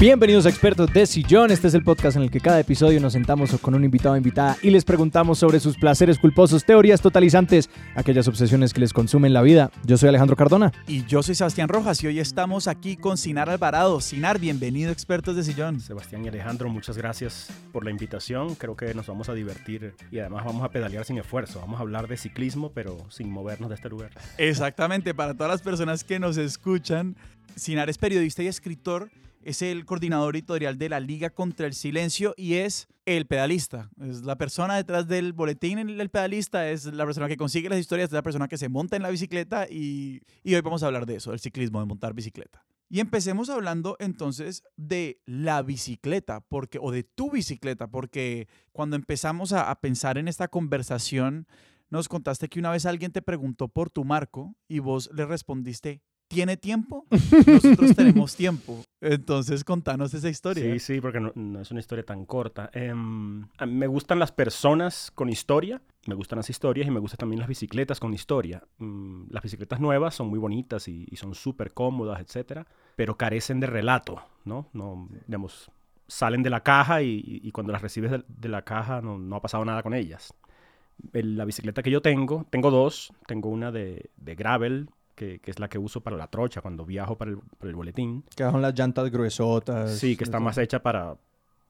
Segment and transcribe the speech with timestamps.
[0.00, 1.50] Bienvenidos a Expertos de Sillón.
[1.50, 4.16] Este es el podcast en el que cada episodio nos sentamos con un invitado o
[4.16, 9.34] invitada y les preguntamos sobre sus placeres culposos, teorías totalizantes, aquellas obsesiones que les consumen
[9.34, 9.70] la vida.
[9.84, 10.72] Yo soy Alejandro Cardona.
[10.88, 14.00] Y yo soy Sebastián Rojas y hoy estamos aquí con Sinar Alvarado.
[14.00, 15.80] Sinar, bienvenido a Expertos de Sillón.
[15.80, 18.54] Sebastián y Alejandro, muchas gracias por la invitación.
[18.54, 21.60] Creo que nos vamos a divertir y además vamos a pedalear sin esfuerzo.
[21.60, 24.12] Vamos a hablar de ciclismo, pero sin movernos de este lugar.
[24.38, 27.16] Exactamente, para todas las personas que nos escuchan,
[27.54, 29.10] Sinar es periodista y escritor
[29.42, 33.90] es el coordinador editorial de la Liga contra el Silencio y es el pedalista.
[34.00, 38.08] Es la persona detrás del boletín, el pedalista es la persona que consigue las historias,
[38.08, 41.06] es la persona que se monta en la bicicleta y, y hoy vamos a hablar
[41.06, 42.64] de eso, del ciclismo, de montar bicicleta.
[42.88, 49.52] Y empecemos hablando entonces de la bicicleta, porque, o de tu bicicleta, porque cuando empezamos
[49.52, 51.46] a, a pensar en esta conversación,
[51.88, 56.02] nos contaste que una vez alguien te preguntó por tu marco y vos le respondiste,
[56.30, 57.06] tiene tiempo,
[57.46, 58.84] nosotros tenemos tiempo.
[59.00, 60.62] Entonces, contanos esa historia.
[60.62, 62.70] Sí, sí, porque no, es una historia tan corta.
[62.72, 67.40] Em, me gustan las personas con historia, me gustan las historias y me gustan también
[67.40, 68.62] las bicicletas con historia.
[68.78, 73.66] Mm, las bicicletas nuevas son muy bonitas y, son súper cómodas, etcétera, pero carecen de
[73.66, 74.68] relato, ¿no?
[74.72, 75.68] No, digamos,
[76.06, 79.82] salen de la caja y, cuando las recibes de, la caja no, ha pasado nada
[79.82, 80.32] con ellas.
[81.12, 84.90] la bicicleta que yo tengo, tengo dos, tengo una de, de gravel
[85.20, 88.24] que, es la que uso para la trocha cuando viajo para el, boletín.
[88.34, 89.98] Que son las llantas gruesotas.
[89.98, 91.16] Sí, que está más hecha para,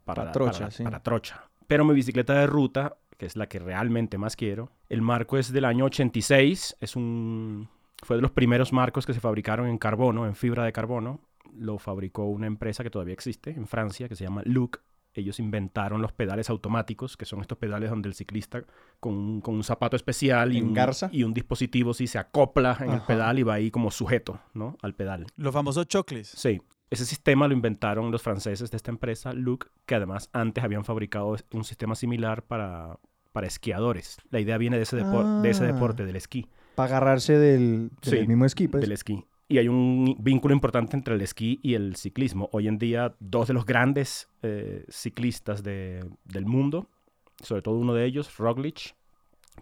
[0.05, 1.45] para, trocha, para trocha.
[1.67, 5.53] Pero mi bicicleta de ruta, que es la que realmente más quiero, el marco es
[5.53, 7.69] del año 86, es un...
[8.03, 11.21] Fue de los primeros marcos que se fabricaron en carbono, en fibra de carbono.
[11.53, 14.79] Lo fabricó una empresa que todavía existe en Francia, que se llama Luke,
[15.15, 18.63] ellos inventaron los pedales automáticos, que son estos pedales donde el ciclista
[19.01, 20.77] con un, con un zapato especial y un,
[21.13, 24.77] y un, dispositivo sí se acopla en el pedal y va ahí como sujeto, ¿no?
[24.83, 25.27] Al pedal.
[25.37, 26.29] Los famosos chocles.
[26.29, 26.61] Sí.
[26.91, 31.37] Ese sistema lo inventaron los franceses de esta empresa, Luke, que además antes habían fabricado
[31.53, 32.99] un sistema similar para,
[33.33, 34.19] para esquiadores.
[34.31, 35.67] La idea viene de ese, de ese ah.
[35.73, 36.49] deporte, del esquí.
[36.75, 37.91] Para agarrarse del,
[38.27, 38.81] mismo esquí, pues.
[38.81, 42.49] Del esquí y hay un vínculo importante entre el esquí y el ciclismo.
[42.53, 46.87] Hoy en día, dos de los grandes eh, ciclistas del mundo,
[47.43, 48.95] sobre todo uno de ellos, Roglic,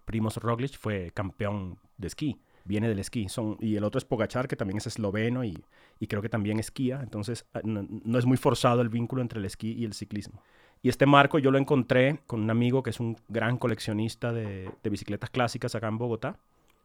[0.05, 3.31] Primoz Roglic, fue campeón de esquí, viene del esquí.
[3.31, 5.65] Son, y el otro es Pogachar, que también es esloveno y,
[6.07, 7.01] creo que también esquía.
[7.03, 10.43] Entonces, ah, no, es muy forzado el vínculo entre el esquí y el ciclismo.
[10.83, 14.71] Y este marco yo lo encontré con un amigo que es un gran coleccionista de
[14.85, 16.39] bicicletas clásicas acá en Bogotá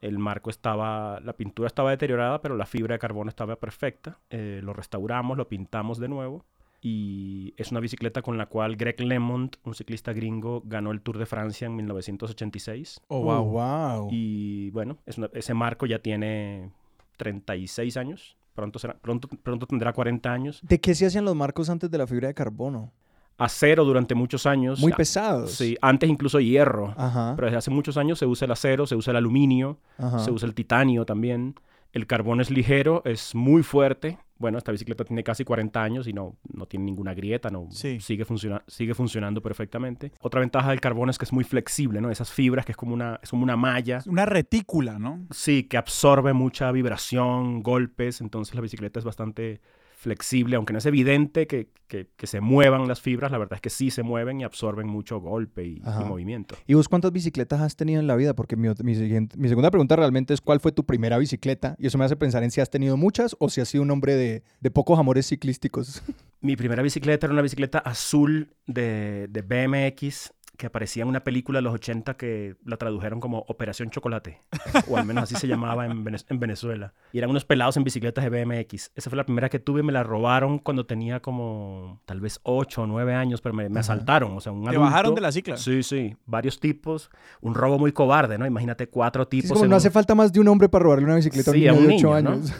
[0.03, 4.19] el marco estaba, la pintura estaba deteriorada, pero la fibra de carbono estaba perfecta.
[4.29, 6.45] Eh, lo restauramos, lo pintamos de nuevo.
[6.81, 11.17] Y es una bicicleta con la cual Greg LeMond, un ciclista gringo, ganó el Tour
[11.17, 12.99] de Francia en 1986.
[13.07, 14.09] Oh, wow, wow.
[14.11, 16.73] Y bueno, ese marco ya tiene
[17.15, 18.35] 36 años.
[18.53, 20.59] Pronto, será, pronto, pronto tendrá 40 años.
[20.61, 22.91] ¿De qué se hacían los marcos antes de la fibra de carbono?
[23.37, 24.79] Acero durante muchos años.
[24.79, 25.51] Muy pesados.
[25.51, 26.93] Sí, antes incluso hierro.
[27.35, 29.79] Pero desde hace muchos años se usa el acero, se usa el aluminio,
[30.17, 31.55] se usa el titanio también.
[31.91, 34.17] El carbón es ligero, es muy fuerte.
[34.39, 38.25] Bueno, esta bicicleta tiene casi 40 años y no, no tiene ninguna grieta, no, sigue,
[38.25, 40.11] funciona sigue funcionando perfectamente.
[40.19, 42.09] Otra ventaja del carbón es que es muy flexible, ¿no?
[42.09, 43.99] Esas fibras que es como una, es como una malla.
[44.07, 45.25] Una retícula, ¿no?
[45.29, 49.61] Sí, que absorbe mucha vibración, golpes, entonces la bicicleta es bastante
[50.03, 51.71] flexible, aunque no es evidente que,
[52.23, 55.63] se muevan las fibras, la verdad es que sí se mueven y absorben mucho golpe
[55.63, 56.55] y, movimiento.
[56.67, 58.35] ¿Y vos cuántas bicicletas has tenido en la vida?
[58.35, 61.75] Porque mi, mi, segunda pregunta realmente es ¿cuál fue tu primera bicicleta?
[61.77, 63.91] Y eso me hace pensar en si has tenido muchas o si has sido un
[63.91, 66.03] hombre de, pocos amores ciclísticos.
[66.41, 71.57] Mi primera bicicleta era una bicicleta azul de, de BMX que aparecía en una película
[71.57, 74.41] de los 80 que la tradujeron como Operación Chocolate,
[74.87, 76.93] o al menos así se llamaba en, Venezuela.
[77.11, 78.91] Y eran unos pelados en bicicletas de BMX.
[78.95, 82.83] Esa fue la primera que tuve, me la robaron cuando tenía como tal vez 8
[82.83, 84.37] o 9 años, pero me, asaltaron.
[84.37, 85.57] O sea, un ¿Te bajaron de la cicla?
[85.57, 87.09] Sí, sí, varios tipos.
[87.41, 88.45] Un robo muy cobarde, ¿no?
[88.45, 89.67] Imagínate cuatro tipos.
[89.67, 91.95] no hace falta más de un hombre para robarle una bicicleta a un niño de
[91.95, 92.53] 8 años.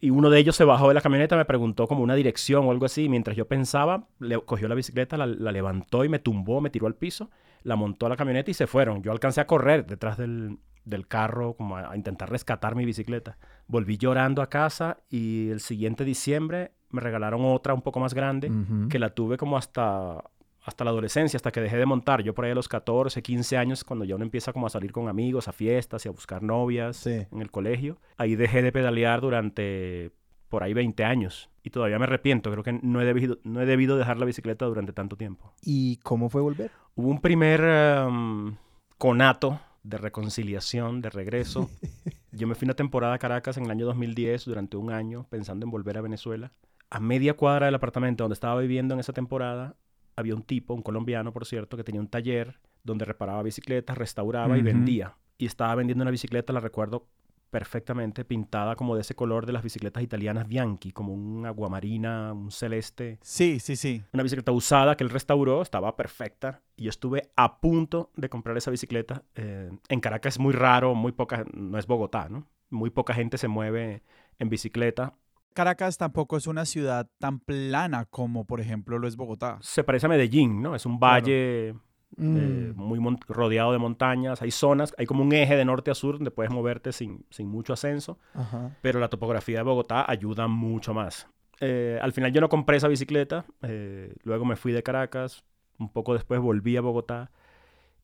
[0.00, 2.70] Y uno de ellos se bajó de la camioneta, me preguntó como una dirección o
[2.70, 3.08] algo así.
[3.08, 6.94] Mientras yo pensaba, le cogió la bicicleta, la, levantó y me tumbó, me tiró al
[6.94, 7.30] piso,
[7.64, 9.02] la montó a la camioneta y se fueron.
[9.02, 10.58] Yo alcancé a correr detrás del,
[11.06, 13.36] carro, como a, intentar rescatar mi bicicleta.
[13.66, 18.50] Volví llorando a casa y el siguiente diciembre me regalaron otra un poco más grande,
[18.88, 20.24] que la tuve como hasta
[20.62, 22.22] hasta la adolescencia, hasta que dejé de montar.
[22.22, 24.92] Yo por ahí a los 14, 15 años, cuando ya uno empieza como a salir
[24.92, 29.20] con amigos, a fiestas y a buscar novias en el colegio, ahí dejé de pedalear
[29.20, 30.12] durante
[30.48, 31.48] por ahí 20 años.
[31.62, 34.66] Y todavía me arrepiento, creo que no he debido, no he debido dejar la bicicleta
[34.66, 35.52] durante tanto tiempo.
[35.62, 36.70] ¿Y cómo fue volver?
[36.94, 38.56] Hubo un primer em,
[38.98, 41.70] conato de reconciliación, de regreso.
[42.32, 45.64] Yo me fui una temporada a Caracas en el año 2010 durante un año pensando
[45.64, 46.52] en volver a Venezuela
[46.90, 49.76] a media cuadra del apartamento donde estaba viviendo en esa temporada,
[50.16, 54.56] había un tipo, un colombiano, por cierto, que tenía un taller donde reparaba bicicletas, restauraba
[54.58, 55.16] y vendía.
[55.38, 57.06] Y estaba vendiendo una bicicleta, la recuerdo
[57.50, 62.50] perfectamente, pintada como de ese color de las bicicletas italianas Bianchi, como un aguamarina, un
[62.50, 63.18] celeste.
[63.22, 64.02] Sí, sí, sí.
[64.12, 66.62] Una bicicleta usada que él restauró, estaba perfecta.
[66.76, 69.24] Y yo estuve a punto de comprar esa bicicleta.
[69.34, 72.46] Eh, en Caracas es muy raro, muy poca, no es Bogotá, ¿no?
[72.70, 74.02] Muy poca gente se mueve
[74.38, 75.14] en bicicleta.
[75.54, 79.58] Caracas tampoco es una ciudad tan plana como, por ejemplo, lo es Bogotá.
[79.60, 80.74] Se parece a Medellín, ¿no?
[80.74, 81.74] Es un valle
[82.16, 82.36] Mm.
[82.36, 84.42] eh, muy mon- rodeado de montañas.
[84.42, 87.48] Hay zonas, hay como un eje de norte a sur donde puedes moverte sin, sin
[87.48, 88.18] mucho ascenso.
[88.34, 88.76] Ajá.
[88.82, 91.28] pero la topografía de Bogotá ayuda mucho más.
[91.60, 95.44] Eh, al final yo no compré esa bicicleta, eh, luego me fui de Caracas,
[95.78, 97.30] un poco después volví a Bogotá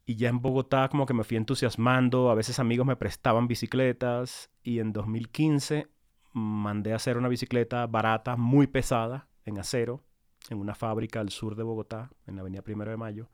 [0.04, 4.50] y ya en Bogotá como que me fui entusiasmando, a veces amigos me prestaban bicicletas
[4.62, 5.88] y en 2015
[6.36, 10.04] mandé a hacer una bicicleta barata, muy pesada, en acero,
[10.50, 13.28] en una fábrica al sur de Bogotá, en la avenida Primero de Mayo.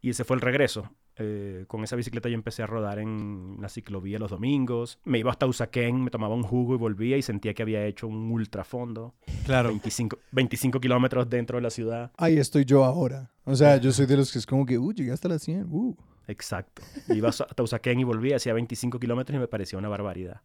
[0.00, 0.90] Y ese fue el regreso.
[1.16, 4.98] Eh, con esa bicicleta yo empecé a rodar en la ciclovía los domingos.
[5.04, 8.08] Me iba hasta Usaquén, me tomaba un jugo y volvía y sentía que había hecho
[8.08, 9.14] un ultrafondo.
[9.44, 9.68] Claro.
[9.68, 12.10] 25, 25 kilómetros dentro de la ciudad.
[12.16, 13.30] Ahí estoy yo ahora.
[13.44, 15.68] O sea, yo soy de los que es como que, uh, llegué hasta las 100.
[15.70, 15.96] Uh.
[16.26, 16.82] Exacto.
[17.08, 20.40] Iba hasta Usaquén y volvía, hacía 25 kilómetros y me parecía una barbaridad.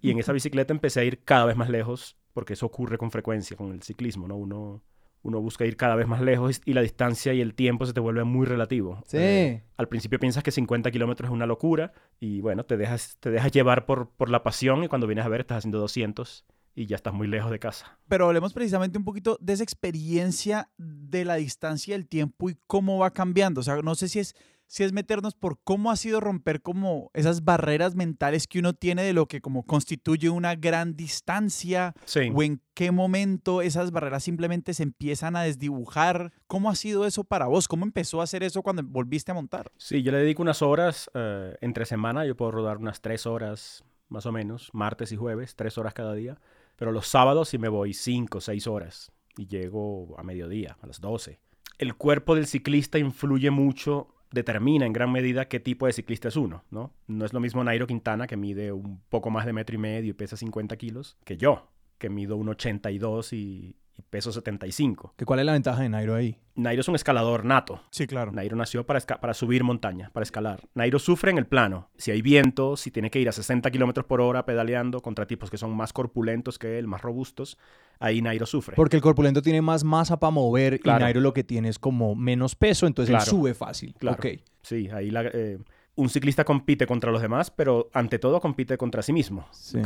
[0.00, 3.10] Y en esa bicicleta empecé a ir cada vez más lejos, porque eso ocurre con
[3.10, 4.36] frecuencia con el ciclismo, ¿no?
[4.36, 4.82] Uno,
[5.22, 8.00] uno busca ir cada vez más lejos y la distancia y el tiempo se te
[8.00, 9.02] vuelve muy relativo.
[9.06, 9.16] Sí.
[9.18, 13.30] Eh, al principio piensas que 50 kilómetros es una locura y bueno, te dejas, te
[13.30, 16.44] dejas llevar por, por la pasión y cuando vienes a ver estás haciendo 200
[16.78, 17.98] y ya estás muy lejos de casa.
[18.06, 22.56] Pero hablemos precisamente un poquito de esa experiencia de la distancia y el tiempo y
[22.68, 23.60] cómo va cambiando.
[23.60, 24.36] O sea, no sé si es,
[24.68, 29.02] si es meternos por cómo ha sido romper como esas barreras mentales que uno tiene
[29.02, 32.30] de lo que como constituye una gran distancia Sí.
[32.32, 36.32] o en qué momento esas barreras simplemente se empiezan a desdibujar.
[36.46, 37.66] ¿Cómo ha sido eso para vos?
[37.66, 39.72] ¿Cómo empezó a hacer eso cuando volviste a montar?
[39.78, 43.84] Sí, yo le dedico unas horas eh, entre semana, yo puedo rodar unas tres horas
[44.08, 46.40] más o menos, martes y jueves, tres horas cada día,
[46.76, 51.00] pero los sábados sí me voy cinco, seis horas y llego a mediodía, a las
[51.00, 51.40] 12.
[51.78, 56.36] El cuerpo del ciclista influye mucho, determina en gran medida qué tipo de ciclista es
[56.36, 56.92] uno, ¿no?
[57.06, 60.10] No es lo mismo Nairo Quintana, que mide un poco más de metro y medio
[60.10, 65.14] y pesa 50 kilos, que yo, que mido un 82 y, y peso 75.
[65.16, 66.38] ¿Que ¿Cuál es la ventaja de Nairo ahí?
[66.54, 68.32] Nairo es un escalador nato, Sí, claro.
[68.32, 69.00] Nairo nació para,
[69.34, 70.60] subir montaña, para escalar.
[70.74, 71.90] Nairo sufre en el plano.
[71.96, 75.50] Si hay viento, si tiene que ir a 60 kilómetros por hora pedaleando contra tipos
[75.50, 77.58] que son más corpulentos que él, más robustos,
[78.00, 78.74] ahí Nairo sufre.
[78.76, 81.00] Porque el corpulento tiene más masa para mover Claro.
[81.00, 83.30] y Nairo lo que tiene es como menos peso, entonces él Claro.
[83.30, 83.94] sube fácil.
[83.98, 84.16] Claro.
[84.18, 84.40] Ok.
[84.62, 85.58] Sí, ahí la- eh,
[85.94, 89.46] un ciclista compite contra los demás, pero ante todo compite contra sí mismo.
[89.52, 89.78] Sí.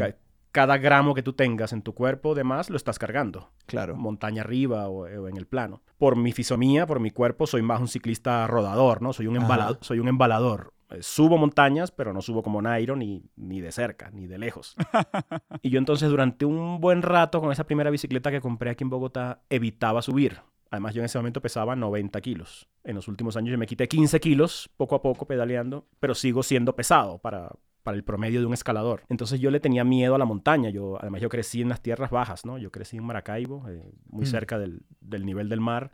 [0.52, 3.50] Cada gramo que tú tengas en tu cuerpo, de más, lo estás cargando.
[3.66, 3.96] Claro.
[3.96, 5.80] montaña arriba o, o en el plano.
[5.98, 9.12] Por mi fisomía, por mi cuerpo, soy más un ciclista rodador, ¿no?
[9.14, 9.46] Soy un, Ajá.
[9.46, 10.74] embala- soy un embalador.
[10.90, 14.76] Eh, Subo montañas, pero no subo como Nairo ni, ni de cerca, ni de lejos.
[15.62, 18.90] y yo entonces durante un buen rato con esa primera bicicleta que compré aquí en
[18.90, 20.40] Bogotá, evitaba subir.
[20.70, 22.66] Además, yo en ese momento pesaba 90 kilos.
[22.84, 26.42] En los últimos años yo me quité 15 kilos, poco a poco pedaleando, pero sigo
[26.42, 27.50] siendo pesado para,
[27.82, 29.02] para el promedio de un escalador.
[29.08, 30.70] Entonces yo le tenía miedo a la montaña.
[30.70, 32.58] Yo, además, yo crecí en las tierras bajas, ¿no?
[32.58, 34.26] Yo crecí en Maracaibo, eh, muy Mm.
[34.26, 35.92] cerca del, del nivel del mar.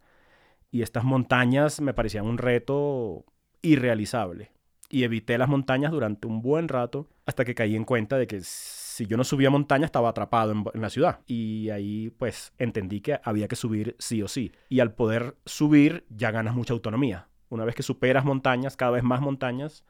[0.71, 3.25] Y estas montañas me parecían un reto
[3.63, 4.51] irrealizable.
[4.91, 8.41] Y evité las montañas durante un buen rato hasta que caí en cuenta de que
[8.43, 11.21] si yo no subía montaña estaba atrapado en, en la ciudad.
[11.27, 14.53] Y ahí pues entendí que había que subir sí o sí.
[14.71, 17.29] Y al poder subir ya ganas mucha autonomía.
[17.51, 19.85] Una vez que superas montañas, cada vez más montañas,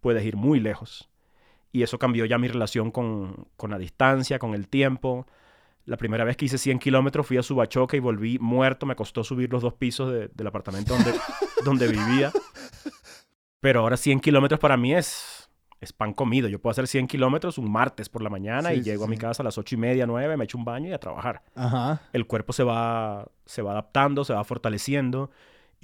[0.00, 1.10] puedes ir muy lejos.
[1.74, 5.26] Y eso cambió ya mi relación con, con la distancia, con el tiempo.
[5.86, 8.86] La primera vez que hice 100 kilómetros fui a Subachoque y volví muerto.
[8.86, 11.12] Me costó subir los dos pisos de- del apartamento donde,
[11.64, 12.30] donde vivía.
[13.60, 15.50] Pero ahora 100 kilómetros para mí es,
[15.80, 16.48] es pan comido.
[16.48, 19.08] Yo puedo hacer 100 kilómetros un martes por la mañana Sí, y sí, llego a
[19.08, 21.42] mi casa a las 8 y media, 9, me echo un baño y a trabajar.
[21.54, 22.02] Ajá.
[22.12, 25.30] El cuerpo se va, se va adaptando, se va fortaleciendo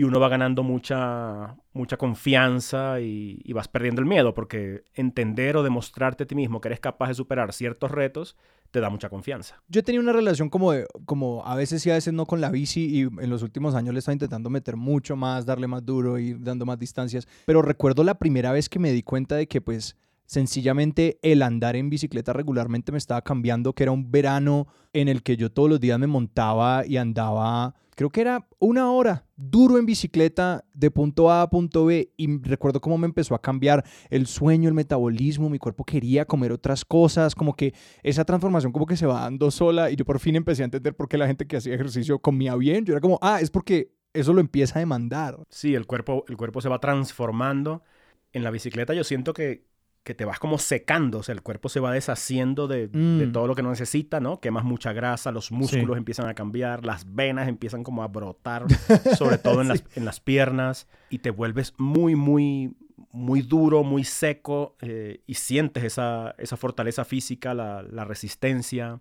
[0.01, 5.63] y uno va ganando mucha, mucha confianza y, vas perdiendo el miedo porque entender o
[5.63, 8.35] demostrarte a ti mismo que eres capaz de superar ciertos retos
[8.71, 9.61] te da mucha confianza.
[9.69, 12.51] Yo tenía una relación como de, como a veces sí, a veces no con la
[12.51, 16.19] bici y en los últimos años le estaba intentando meter mucho más, darle más duro,
[16.19, 17.29] ir dando más distancias.
[17.45, 19.99] Pero recuerdo la primera vez que me di cuenta de que pues
[20.31, 25.25] sencillamente el andar en bicicleta regularmente me estaba cambiando, que era un verano en el
[25.25, 29.77] que yo todos los días me montaba y andaba, creo que era una hora duro
[29.77, 33.85] en bicicleta de punto A a punto B y recuerdo cómo me empezó a cambiar
[34.09, 38.87] el sueño, el metabolismo, mi cuerpo quería comer otras cosas, como que esa transformación como
[38.87, 41.27] que se va dando sola y yo por fin empecé a entender por qué la
[41.27, 44.79] gente que hacía ejercicio comía bien, yo era como, ah, es porque eso lo empieza
[44.79, 45.41] a demandar.
[45.49, 47.83] Sí, el cuerpo, el cuerpo se va transformando.
[48.33, 49.70] En la bicicleta yo siento que,
[50.03, 53.33] que te vas como secando, o sea, el cuerpo se va deshaciendo de, de Mm.
[53.33, 54.41] todo lo que no necesita, ¿no?
[54.41, 55.99] Quemas mucha grasa, los músculos Sí.
[55.99, 58.65] empiezan a cambiar, las venas empiezan como a brotar,
[59.19, 62.75] sobre todo en, las, en las piernas, y te vuelves muy, muy,
[63.13, 69.01] muy duro, muy seco, eh, y sientes esa, esa fortaleza física, la, la resistencia.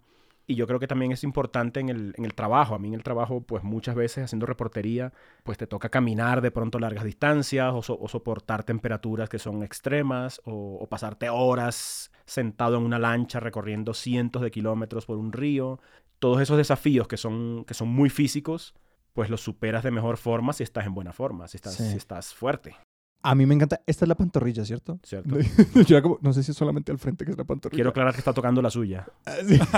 [0.51, 2.73] Y yo creo que también es importante en el, en el trabajo.
[2.73, 5.13] A mí en el trabajo, pues muchas veces haciendo reportería,
[5.43, 9.61] pues te toca caminar de pronto largas distancias o, so- o soportar temperaturas que son
[9.61, 15.31] extremas o, o pasarte horas sentado en una lancha recorriendo cientos de kilómetros por un
[15.33, 15.79] río.
[16.17, 18.73] Todos esos desafíos que son, que son muy físicos,
[19.13, 21.91] pues los superas de mejor forma si estás en buena forma, si estás, Sí.
[21.91, 22.75] si estás fuerte,
[23.21, 24.99] A mí me encanta, esta es la pantorrilla, ¿cierto?
[25.03, 25.35] ¿cierto?
[25.85, 27.77] Yo era como, no sé si es solamente al frente que es la pantorrilla.
[27.77, 29.05] Quiero aclarar que está tocando la suya.
[29.47, 29.59] Sí.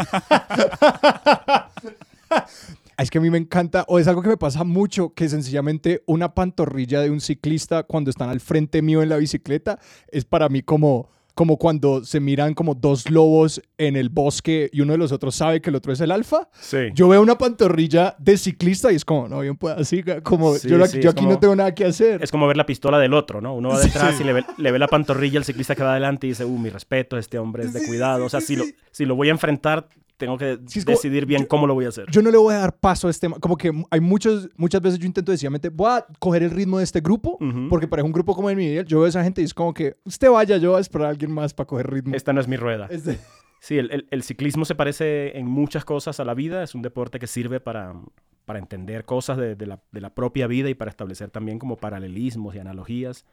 [2.98, 6.04] Es que a mí me encanta, o es algo que me pasa mucho, que sencillamente
[6.06, 9.80] una pantorrilla de un ciclista cuando están al frente mío en la bicicleta
[10.12, 14.82] es para mí como, como cuando se miran como dos lobos en el bosque y
[14.82, 16.50] uno de los otros sabe que el otro es el alfa.
[16.60, 16.78] Sí.
[16.94, 20.68] Yo veo una pantorrilla de ciclista y es como, no, bien pueda así, como Sí,
[20.70, 22.22] yo, la- sí, yo es aquí como- no tengo nada que hacer.
[22.24, 23.56] Es como ver la pistola del otro, ¿no?
[23.56, 26.28] Uno va detrás y le ve, le ve la pantorrilla al ciclista que va adelante
[26.28, 28.26] y dice, uh, mi respeto, este hombre es de Sí, cuidado.
[28.26, 29.88] o sea, sí, si, Lo, si lo voy a enfrentar,
[30.26, 32.06] tengo que Sí, es como- decidir bien yo- cómo lo voy a hacer.
[32.12, 35.00] yo no le voy a dar paso a este, como que hay muchos, muchas veces
[35.00, 37.38] yo intento sencillamente, voy a coger el ritmo de este grupo,
[37.70, 39.74] porque para un grupo como el mío, yo veo a esa gente y es como
[39.74, 42.16] que, usted vaya, yo voy a esperar a alguien más para coger ritmo.
[42.16, 42.88] Esta no es mi rueda.
[42.90, 43.20] Este-
[43.64, 46.64] Sí, el, el- el ciclismo se parece en muchas cosas a la vida.
[46.64, 47.94] Es un deporte que sirve para,
[48.46, 51.78] para entender cosas de, de la, de la propia vida y para establecer también como
[51.78, 53.24] paralelismos y analogías.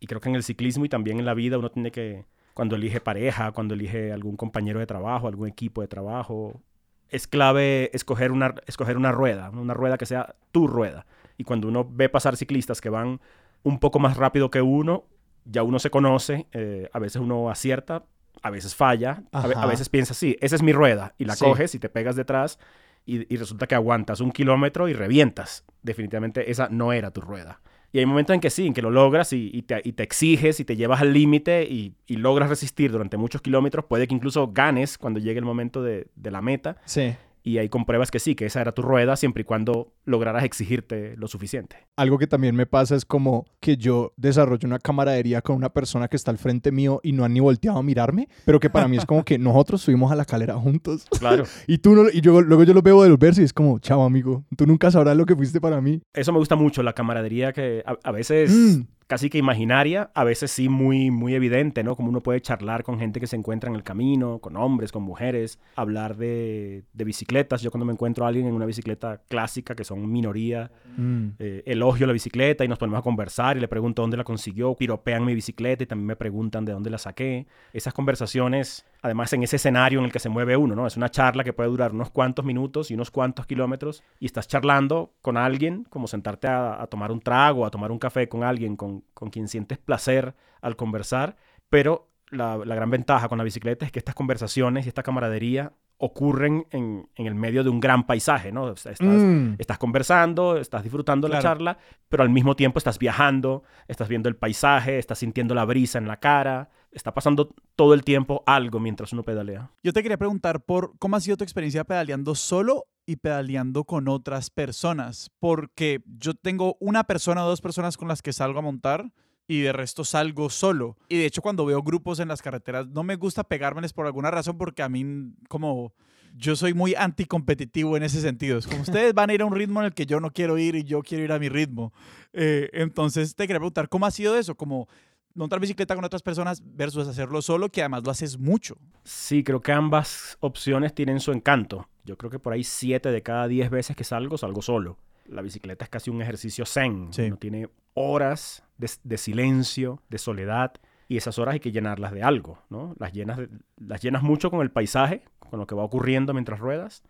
[0.00, 2.24] Y creo que en el ciclismo y también en la vida uno tiene que,
[2.56, 6.62] cuando elige pareja, cuando elige algún compañero de trabajo, algún equipo de trabajo,
[7.10, 11.04] es clave escoger una, escoger una rueda, una rueda que sea tu rueda.
[11.36, 13.20] Y cuando uno ve pasar ciclistas que van
[13.62, 15.04] un poco más rápido que uno,
[15.44, 18.04] ya uno se conoce, eh, a veces uno acierta,
[18.40, 21.44] a veces falla, a, veces piensa, sí, esa es mi rueda, y la Sí.
[21.44, 22.58] coges y te pegas detrás
[23.04, 25.66] y, y resulta que aguantas un kilómetro y revientas.
[25.82, 27.60] Definitivamente esa no era tu rueda.
[27.96, 30.76] Y hay momentos en que sí, en que lo logras y, te, exiges y te
[30.76, 33.86] llevas al límite y, y logras resistir durante muchos kilómetros.
[33.86, 36.76] Puede que incluso ganes cuando llegue el momento de, de la meta.
[36.84, 37.14] Sí.
[37.46, 41.14] Y ahí compruebas que sí, que esa era tu rueda siempre y cuando lograras exigirte
[41.16, 41.76] lo suficiente.
[41.96, 46.08] Algo que también me pasa es como que yo desarrollo una camaradería con una persona
[46.08, 48.88] que está al frente mío y no han ni volteado a mirarme, pero que para
[48.88, 51.44] mí es como que nosotros subimos a la calera juntos Claro.
[51.68, 54.44] y tú no, y yo, luego yo los veo devolverse y es como, chao amigo,
[54.56, 56.02] tú nunca sabrás lo que fuiste para mí.
[56.14, 58.82] Eso me gusta mucho, la camaradería que a, a veces Mm.
[59.06, 61.94] Casi que imaginaria, a veces sí muy, muy evidente, ¿no?
[61.94, 65.02] Como uno puede charlar con gente que se encuentra en el camino, con hombres, con
[65.02, 67.62] mujeres, hablar de, de bicicletas.
[67.62, 71.32] Yo cuando me encuentro a alguien en una bicicleta clásica, que son minoría, Mm.
[71.38, 74.74] eh, elogio la bicicleta y nos ponemos a conversar y le pregunto dónde la consiguió,
[74.74, 77.46] piropean mi bicicleta y también me preguntan de dónde la saqué.
[77.74, 80.86] Esas conversaciones, además en ese escenario en el que se mueve uno, ¿no?
[80.86, 84.48] Es una charla que puede durar unos cuantos minutos y unos cuantos kilómetros y estás
[84.48, 88.76] charlando con alguien, como sentarte a, tomar un trago, a tomar un café con alguien
[88.76, 91.36] con, con quien sientes placer al conversar,
[91.68, 95.72] pero la, la gran ventaja con la bicicleta es que estas conversaciones y esta camaradería
[95.98, 98.64] ocurren en, en el medio de un gran paisaje, ¿no?
[98.64, 99.54] O sea, estás, Mm.
[99.58, 101.42] estás conversando, estás disfrutando la Claro.
[101.56, 101.78] charla,
[102.08, 106.06] pero al mismo tiempo estás viajando, estás viendo el paisaje, estás sintiendo la brisa en
[106.06, 109.70] la cara, está pasando todo el tiempo algo mientras uno pedalea.
[109.82, 114.08] Yo te quería preguntar por cómo ha sido tu experiencia pedaleando solo y pedaleando con
[114.08, 118.62] otras personas, porque yo tengo una persona o dos personas con las que salgo a
[118.62, 119.12] montar
[119.48, 120.96] y de resto salgo solo.
[121.08, 124.30] Y de hecho cuando veo grupos en las carreteras no me gusta pegármeles por alguna
[124.30, 125.92] razón porque a mí como
[126.36, 128.58] yo soy muy anticompetitivo en ese sentido.
[128.58, 130.58] Es como ustedes van a ir a un ritmo en el que yo no quiero
[130.58, 131.92] ir y yo quiero ir a mi ritmo.
[132.32, 134.54] Eh, entonces te quería preguntar, ¿cómo ha sido eso?
[134.54, 134.88] Como
[135.34, 138.76] montar bicicleta con otras personas versus hacerlo solo, que además lo haces mucho.
[139.04, 141.88] Sí, creo que ambas opciones tienen su encanto.
[142.04, 144.98] Yo creo que por ahí siete de cada diez veces que salgo, salgo solo.
[145.28, 147.12] La bicicleta es casi un ejercicio zen.
[147.12, 147.22] Sí.
[147.22, 150.74] Uno tiene horas de, de silencio, de soledad,
[151.08, 152.94] y esas horas hay que llenarlas de algo, ¿no?
[152.98, 156.58] Las llenas, de- las llenas mucho con el paisaje, con lo que va ocurriendo mientras
[156.58, 157.02] ruedas,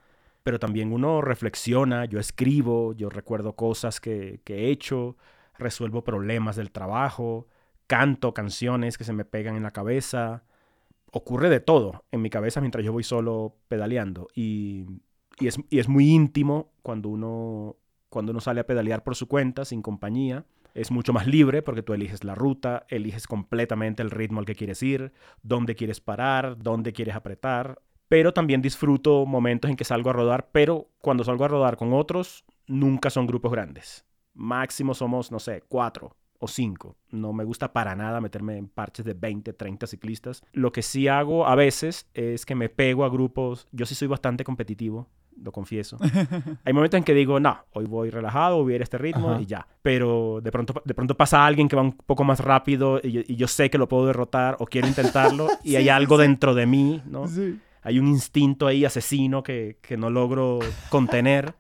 [0.43, 5.17] pero también uno reflexiona, yo escribo, yo recuerdo cosas que, que he hecho,
[5.59, 7.49] resuelvo problemas del trabajo,
[7.87, 10.45] canto canciones que se me pegan en la cabeza,
[11.11, 14.29] ocurre de todo en mi cabeza mientras yo voy solo pedaleando.
[14.35, 14.87] Y,
[15.41, 17.77] y, es, y es muy íntimo cuando uno,
[18.17, 20.47] cuando uno sale a pedalear por su cuenta, sin compañía.
[20.73, 24.55] Es mucho más libre porque tú eliges la ruta, eliges completamente el ritmo al que
[24.55, 27.79] quieres ir, dónde quieres parar, dónde quieres apretar.
[28.09, 31.93] Pero también disfruto momentos en que salgo a rodar, pero cuando salgo a rodar con
[31.93, 34.07] otros, nunca son grupos grandes.
[34.33, 36.97] Máximo somos, no sé, cuatro o cinco.
[37.11, 40.43] No me gusta para nada meterme en parches de 20, 30 ciclistas.
[40.55, 43.69] Lo que sí hago a veces es que me pego a grupos.
[43.73, 45.07] Yo sí soy bastante competitivo,
[45.43, 45.99] lo confieso.
[46.64, 49.33] Hay momentos en que digo, no, hoy voy relajado, voy a ir a este ritmo
[49.33, 49.40] Ajá.
[49.43, 49.66] y ya.
[49.83, 53.21] Pero de pronto, de pronto pasa alguien que va un poco más rápido y yo,
[53.26, 56.23] y yo sé que lo puedo derrotar o quiero intentarlo y hay Sí, algo sí.
[56.23, 57.28] dentro de mí, ¿no?
[57.28, 57.61] Sí.
[57.83, 61.55] Hay un instinto ahí asesino que, que no logro contener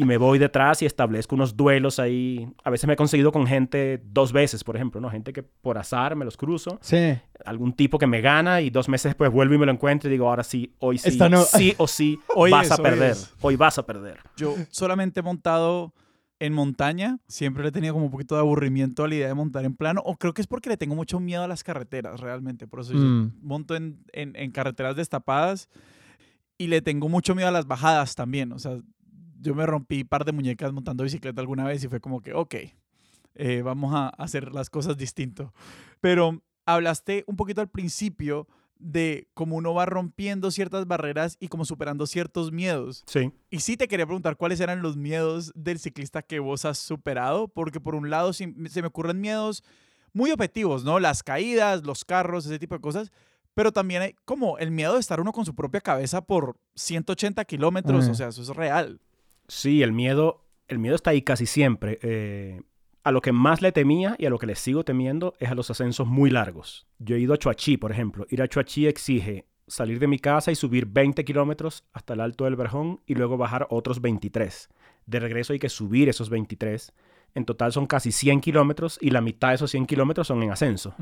[0.00, 2.48] y me voy detrás y establezco unos duelos ahí.
[2.64, 5.10] A veces me he conseguido con gente dos veces, por ejemplo, ¿no?
[5.10, 7.18] Gente que por azar me los cruzo, Sí.
[7.44, 10.12] algún tipo que me gana y dos meses después vuelvo y me lo encuentro y
[10.12, 12.82] digo, ahora sí, hoy sí, Esta no- sí o sí, Hoy vas es, a hoy
[12.82, 13.34] perder, es.
[13.42, 14.18] hoy vas a perder.
[14.36, 15.92] Yo solamente he montado
[16.38, 17.18] en montaña.
[17.28, 19.74] Siempre le he tenido como un poquito de aburrimiento a la idea de montar en
[19.76, 20.00] plano.
[20.06, 22.66] O creo que es porque le tengo mucho miedo a las carreteras, realmente.
[22.66, 23.32] Por eso yo Mm.
[23.42, 25.68] monto en, en- en carreteras destapadas
[26.56, 28.52] y le tengo mucho miedo a las bajadas también.
[28.52, 28.78] O sea,
[29.40, 32.32] yo me rompí un par de muñecas montando bicicleta alguna vez y fue como que,
[32.34, 32.54] ok,
[33.34, 35.52] eh, vamos a hacer las cosas distinto.
[36.00, 38.46] Pero hablaste un poquito al principio
[38.78, 43.02] de cómo uno va rompiendo ciertas barreras y como superando ciertos miedos.
[43.06, 43.30] Sí.
[43.50, 47.48] Y sí te quería preguntar cuáles eran los miedos del ciclista que vos has superado,
[47.48, 49.62] porque por un lado se me ocurren miedos
[50.14, 50.98] muy objetivos, ¿no?
[50.98, 53.12] Las caídas, los carros, ese tipo de cosas,
[53.54, 57.44] pero también hay como el miedo de estar uno con su propia cabeza por 180
[57.44, 58.10] kilómetros, Eh.
[58.10, 59.00] o sea, eso es real.
[59.50, 61.98] Sí, el miedo, el miedo está ahí casi siempre.
[62.02, 62.60] Eh,
[63.02, 65.56] a lo que más le temía y a lo que le sigo temiendo es a
[65.56, 66.86] los ascensos muy largos.
[66.98, 68.26] Yo he ido a Chuachi, por ejemplo.
[68.30, 72.44] Ir a Chuachi exige salir de mi casa y subir 20 kilómetros hasta el Alto
[72.44, 74.68] del Verjón y luego bajar otros 23.
[75.06, 76.92] De regreso hay que subir esos 23.
[77.34, 80.50] En total son casi 100 kilómetros y la mitad de esos 100 kilómetros son en
[80.50, 80.94] ascenso.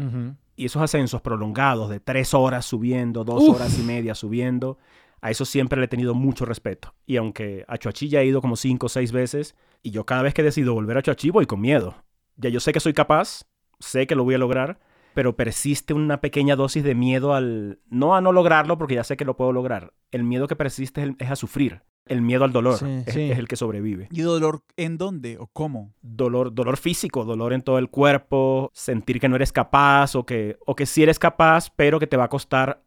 [0.57, 3.57] Y esos ascensos prolongados de tres horas subiendo, dos Uf.
[3.57, 4.79] horas y media subiendo,
[5.21, 6.95] a eso siempre le he tenido mucho respeto.
[7.07, 10.23] Y aunque a Chuachi ya he ido como cinco o seis veces, y yo cada
[10.23, 11.97] vez que decido volver a Chuachi voy con miedo.
[12.37, 13.45] Ya yo sé que soy capaz,
[13.81, 14.79] sé que lo voy a lograr,
[15.15, 17.81] pero persiste una pequeña dosis de miedo al...
[17.89, 19.93] No a no lograrlo, porque ya sé que lo puedo lograr.
[20.13, 21.83] El miedo que persiste es, el- es a sufrir.
[22.07, 23.31] El miedo al dolor Sí, es, sí.
[23.31, 25.93] es el que sobrevive ¿Y dolor en dónde o cómo?
[26.01, 30.57] dolor, dolor físico, dolor en todo el cuerpo, sentir que no eres capaz o que,
[30.65, 32.83] o que sí eres capaz, pero que te va a costar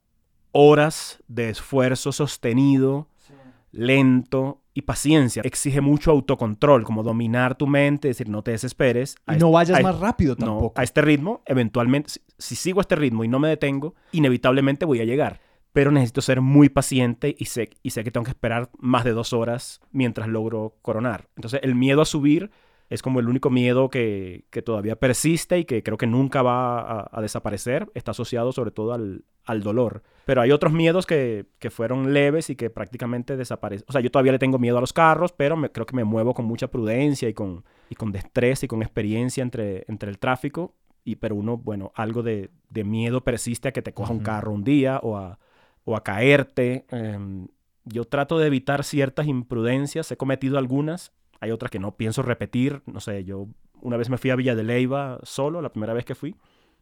[0.52, 3.08] horas de esfuerzo sostenido,
[3.72, 5.42] lento y paciencia.
[5.46, 9.16] Exige mucho autocontrol, como dominar tu mente, decir, no te desesperes.
[9.26, 10.80] A Y este- no vayas a- más rápido no, tampoco.
[10.80, 15.02] a este ritmo, eventualmente, si, si sigo este ritmo y no me detengo, inevitablemente voy
[15.02, 15.40] a llegar.
[15.74, 19.12] Pero necesito ser muy paciente y sé, y sé que tengo que esperar más de
[19.12, 21.30] dos horas mientras logro coronar.
[21.38, 22.52] Entonces, el miedo a subir
[22.92, 26.80] es como el único miedo que, que todavía persiste y que creo que nunca va
[26.82, 27.90] a, a desaparecer.
[27.96, 30.04] Está asociado sobre todo al, al dolor.
[30.26, 33.86] Pero hay otros miedos que, que fueron leves y que prácticamente desaparecen.
[33.90, 36.04] O sea, yo todavía le tengo miedo a los carros, pero me- creo que me
[36.04, 40.20] muevo con mucha prudencia y con, y con destreza y con experiencia entre, entre el
[40.20, 40.76] tráfico.
[41.04, 44.52] Y, pero uno, bueno, algo de, de miedo persiste a que te coja un carro
[44.52, 45.40] un día o a,
[45.86, 46.86] o a caerte.
[46.92, 47.48] Em,
[47.86, 50.12] yo trato de evitar ciertas imprudencias.
[50.12, 51.12] He cometido algunas.
[51.42, 52.82] Hay otras que no pienso repetir.
[52.86, 53.48] No sé, yo
[53.82, 56.36] una vez me fui a Villa de Leyva solo, la primera vez que fui.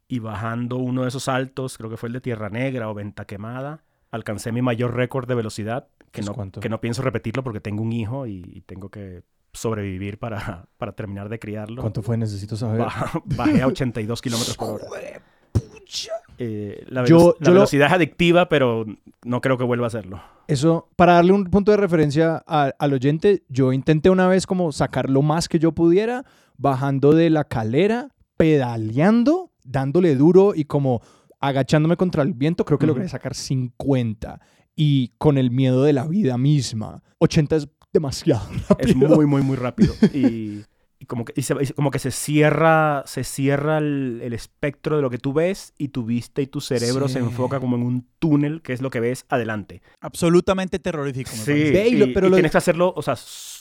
[0.08, 3.26] Y bajando uno de esos altos, creo que fue el de Tierra Negra o Venta
[3.26, 5.88] Quemada, alcancé mi mayor récord de velocidad.
[6.12, 6.60] Que ¿Es no, cuánto?
[6.60, 10.92] que no pienso repetirlo porque tengo un hijo y, y tengo que sobrevivir para, para
[10.94, 11.82] terminar de criarlo.
[11.82, 12.18] ¿Cuánto fue?
[12.18, 12.86] Necesito saber.
[13.26, 15.22] Bajé a 82 kilómetros por hora.
[16.42, 18.86] Eh, la Yo- la yo lo- velocidad es adictiva, pero
[19.26, 20.22] no creo que vuelva a hacerlo.
[20.48, 24.72] Eso, para darle un punto de referencia a- al oyente, yo intenté una vez como
[24.72, 26.24] sacar lo más que yo pudiera,
[26.58, 31.02] bajando de la calera, pedaleando, dándole duro y como
[31.40, 32.96] agachándome contra el viento, creo que Ujú.
[32.96, 34.40] logré sacar 50
[34.76, 37.02] y con el miedo de la vida misma.
[37.20, 38.42] 80 es demasiado
[38.80, 39.10] Es rápido.
[39.16, 39.94] muy, muy, muy rápido.
[40.14, 40.64] Y,
[41.02, 44.98] y como, que, y se, y como que se cierra, se cierra el, el espectro
[44.98, 47.84] de lo que tú ves y tu vista y tu cerebro se enfoca como en
[47.84, 49.82] un túnel, que es lo que ves adelante.
[50.02, 51.32] Absolutamente terrorífico.
[51.32, 51.54] me Sí.
[51.72, 53.16] Ve, y lo- pero y lo- tienes que hacerlo, o sea,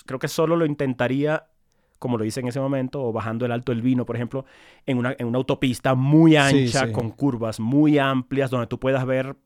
[0.04, 1.46] creo que solo lo intentaría,
[2.00, 4.44] como lo hice en ese momento, o bajando el Alto del Vino, por ejemplo,
[4.86, 6.92] en una, en una autopista muy ancha, sí.
[6.92, 9.36] con curvas muy amplias, donde tú puedas ver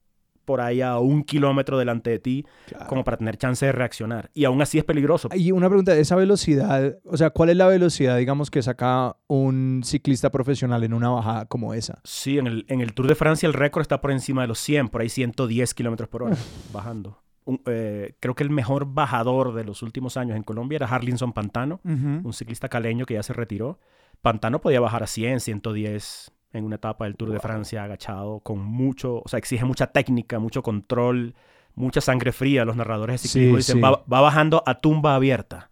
[0.44, 2.46] por ahí a un kilómetro delante de ti
[2.88, 4.30] como para tener chance de reaccionar.
[4.34, 5.28] Y aún así es peligroso.
[5.34, 9.82] Y una pregunta, esa velocidad, o sea, ¿cuál es la velocidad, digamos, que saca un
[9.84, 12.00] ciclista profesional en una bajada como esa?
[12.04, 14.58] Sí, en el, en el Tour de Francia el récord está por encima de los
[14.58, 16.36] 100, por ahí 110 kilómetros por hora,
[16.72, 17.18] bajando.
[17.66, 21.80] Eh, creo que el mejor bajador de los últimos años en Colombia era Harlinson Pantano,
[21.84, 23.78] un ciclista caleño que ya se retiró.
[24.20, 28.58] Pantano podía bajar a 100, 110 en una etapa del Tour de Francia agachado, con
[28.58, 31.34] mucho, o sea, exige mucha técnica, mucho control,
[31.74, 32.64] mucha sangre fría.
[32.64, 35.70] Los narradores de ciclismo dicen, Va, bajando a tumba abierta.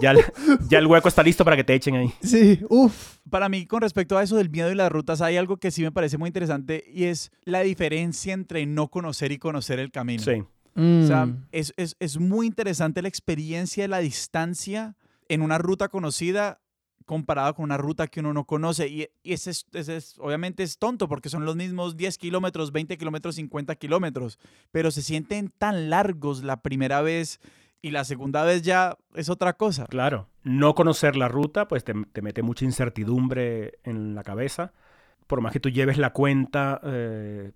[0.00, 0.14] ya,
[0.68, 2.12] ya, el hueco está listo para que te echen ahí.
[2.22, 3.18] Sí, uff.
[3.30, 5.82] Para mí, con respecto a eso del miedo y las rutas, hay algo que sí
[5.82, 10.22] me parece muy interesante y es la diferencia entre no conocer y conocer el camino.
[10.22, 10.42] Sí.
[10.76, 11.46] O sea, mm.
[11.52, 14.96] es, es, es muy interesante la experiencia de la distancia
[15.28, 16.60] en una ruta conocida
[17.04, 18.88] comparado con una ruta que uno no conoce.
[18.88, 23.74] Y, ese, es, obviamente es tonto porque son los mismos 10 kilómetros, 20 kilómetros, 50
[23.76, 24.38] kilómetros,
[24.70, 27.40] pero se sienten tan largos la primera vez
[27.82, 29.86] y la segunda vez ya es otra cosa.
[29.86, 34.72] Claro, no conocer la ruta pues te, mete mucha incertidumbre en la cabeza.
[35.26, 37.52] Por más que tú lleves la cuenta, eh,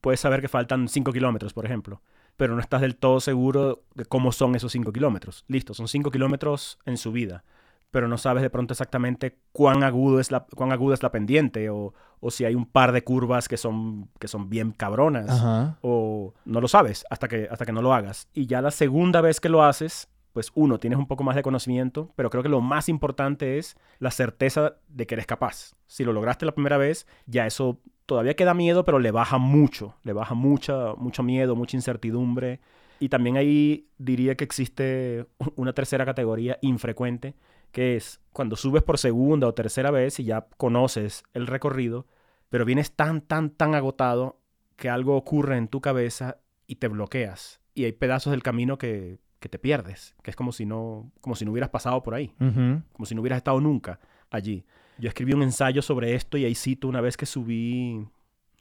[0.00, 2.02] puedes saber que faltan 5 kilómetros, por ejemplo
[2.34, 5.44] pero no estás del todo seguro de cómo son esos 5 kilómetros.
[5.48, 7.44] Listo, son 5 kilómetros en su vida
[7.92, 11.68] pero no sabes de pronto exactamente cuán, agudo es la, cuán aguda es la pendiente
[11.70, 16.34] o, o si hay un par de curvas que son, que son bien cabronas o
[16.46, 18.28] no lo sabes hasta que, hasta que no lo hagas.
[18.32, 21.42] Y ya la segunda vez que lo haces, pues uno, tienes un poco más de
[21.42, 25.74] conocimiento, pero creo que lo más importante es la certeza de que eres capaz.
[25.86, 29.96] Si lo lograste la primera vez, ya eso todavía queda miedo, pero le baja mucho,
[30.02, 32.60] le baja mucha, mucho miedo, mucha incertidumbre.
[33.00, 35.26] Y también ahí diría que existe
[35.56, 37.34] una tercera categoría infrecuente,
[37.72, 42.06] que es cuando subes por segunda o tercera vez y ya conoces el recorrido,
[42.48, 44.38] pero vienes tan, tan, tan agotado
[44.76, 47.60] que algo ocurre en tu cabeza y te bloqueas.
[47.74, 51.34] Y hay pedazos del camino que, que te pierdes, que es como si no, como
[51.34, 53.98] si no hubieras pasado por ahí, como si no hubieras estado nunca
[54.30, 54.64] allí.
[54.98, 58.06] Yo escribí un ensayo sobre esto y ahí cito una vez que subí,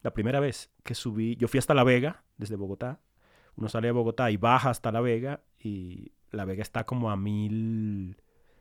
[0.02, 3.00] la primera vez que subí, yo fui hasta La Vega, desde Bogotá.
[3.56, 7.18] Uno sale de Bogotá y baja hasta La Vega y La Vega está como a
[7.18, 8.16] mil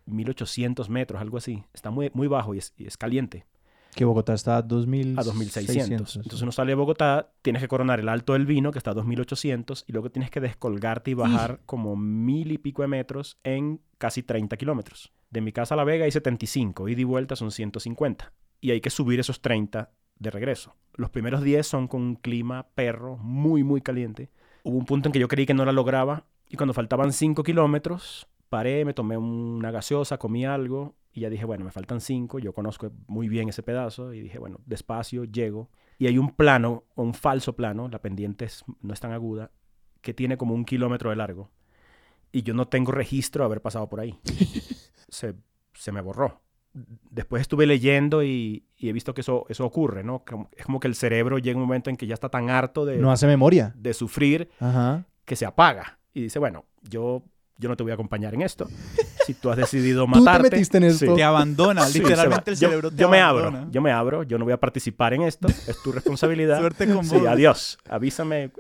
[0.07, 1.65] 1800 metros, algo así.
[1.73, 3.47] Está muy, muy bajo y es, caliente.
[3.95, 5.19] Que Bogotá está a 2000...
[5.19, 6.17] A 2600.
[6.17, 8.95] Entonces uno sale de Bogotá, tienes que coronar el Alto del Vino, que está a
[8.95, 13.81] 2800, y luego tienes que descolgarte y bajar como mil y pico de metros en
[13.99, 15.13] casi 30 kilómetros.
[15.31, 18.33] De mi casa a La Vega hay 75, ida y vuelta son 150.
[18.61, 20.77] Y hay que subir esos 30 de regreso.
[20.95, 24.31] Los primeros 10 son con un clima perro muy, muy caliente.
[24.63, 27.43] Hubo un punto en que yo creí que no la lograba y cuando faltaban 5
[27.43, 32.39] kilómetros paré, me tomé una gaseosa, comí algo y ya dije, bueno, me faltan cinco,
[32.39, 35.71] yo conozco muy bien ese pedazo y dije, bueno, despacio, llego.
[35.99, 38.49] Y hay un plano, un falso plano, la pendiente
[38.83, 39.51] no es tan aguda,
[40.03, 41.51] que tiene como un kilómetro de largo.
[42.33, 44.19] Y yo no tengo registro de haber pasado por ahí.
[45.09, 45.35] se,
[45.75, 46.43] se me borró.
[46.73, 50.25] Después estuve leyendo y, y, he visto que eso, eso ocurre, ¿no?
[50.57, 52.99] Es como que el cerebro llega un momento en que ya está tan harto de...
[52.99, 53.75] No hace memoria.
[53.77, 54.49] De sufrir
[55.25, 55.99] que se apaga.
[56.15, 57.25] Y dice, bueno, yo
[57.61, 58.67] yo no te voy a acompañar en esto.
[59.27, 60.39] Si tú has decidido matarte...
[60.39, 61.15] Tú te metiste en esto.
[61.15, 64.45] Te abandona, literalmente el cerebro yo, te yo me abro, yo me abro, yo no
[64.45, 66.59] voy a participar en esto, es tu responsabilidad.
[66.61, 68.51] Suerte con Sí, adiós, avísame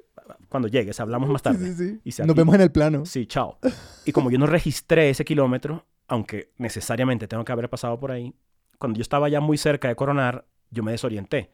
[0.49, 1.75] cuando llegues, hablamos más tarde.
[1.75, 2.23] Sí, sí, sí.
[2.25, 3.05] Nos vemos en el plano.
[3.05, 3.59] Sí, chao.
[4.05, 8.33] Y como yo no registré ese kilómetro, aunque necesariamente tengo que haber pasado por ahí,
[8.79, 11.51] cuando yo estaba ya muy cerca de coronar, yo me desorienté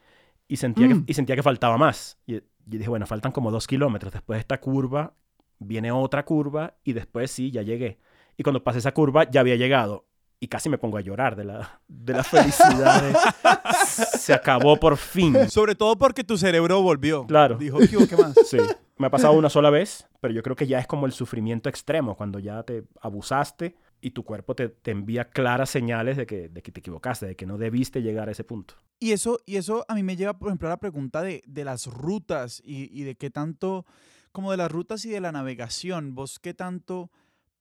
[0.49, 1.05] y sentía, que, mm.
[1.07, 2.19] y sentía que faltaba más.
[2.27, 5.15] Y, y dije, bueno, faltan como dos kilómetros después de esta curva
[5.59, 7.99] viene otra curva y después sí, ya llegué.
[8.37, 10.07] Y cuando pasé esa curva ya había llegado.
[10.39, 13.17] Y casi me pongo a llorar de la, de la felicidad.
[13.87, 15.49] se acabó por fin.
[15.49, 17.27] Sobre todo porque tu cerebro volvió.
[17.27, 17.57] Claro.
[17.57, 18.35] Dijo, ¿qué, más?
[18.45, 18.59] Sí.
[18.99, 21.69] Me ha pasado una sola vez, pero yo creo que ya es como el sufrimiento
[21.69, 26.49] extremo, cuando ya te abusaste y tu cuerpo te, te envía claras señales de que,
[26.49, 28.75] de que, te equivocaste, de que no debiste llegar a ese punto.
[28.99, 31.65] Y eso, y eso a mí me lleva, por ejemplo, a la pregunta de, de
[31.65, 33.85] las rutas y, y de qué tanto
[34.37, 37.11] como de las rutas y de la navegación, ¿vos qué tanto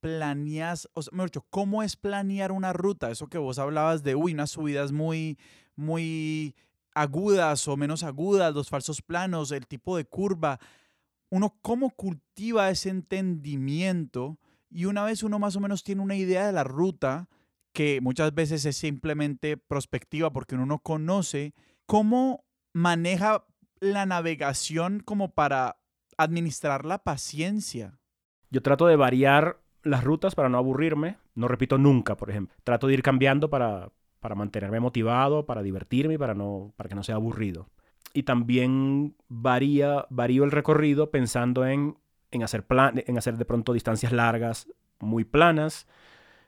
[0.02, 3.10] planeas, o sea, mejor dicho, cómo es planear una ruta?
[3.10, 5.40] Eso que vos hablabas de, unas subidas muy,
[5.78, 6.54] muy
[6.94, 10.60] agudas o menos agudas, los falsos planos, el tipo de curva.
[11.30, 14.38] Uno, ¿cómo cultiva ese entendimiento?
[14.70, 17.30] Y una vez uno más o menos tiene una idea de la ruta,
[17.72, 21.54] que muchas veces es simplemente prospectiva porque uno no conoce,
[21.86, 23.46] ¿cómo maneja
[23.80, 25.78] la navegación como para
[26.18, 28.00] administrar la paciencia.
[28.50, 31.18] Yo trato de variar las rutas para no aburrirme.
[31.36, 32.56] No repito nunca, por ejemplo.
[32.64, 36.96] Trato de ir cambiando para, para mantenerme motivado, para divertirme y para, no, para que
[36.96, 37.68] no sea aburrido.
[38.14, 41.98] y también varía, varío el recorrido pensando en,
[42.32, 45.86] en, hacer plan, en hacer de pronto distancias largas muy planas,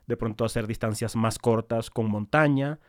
[0.08, 2.80] de pronto hacer distancias más cortas con montaña,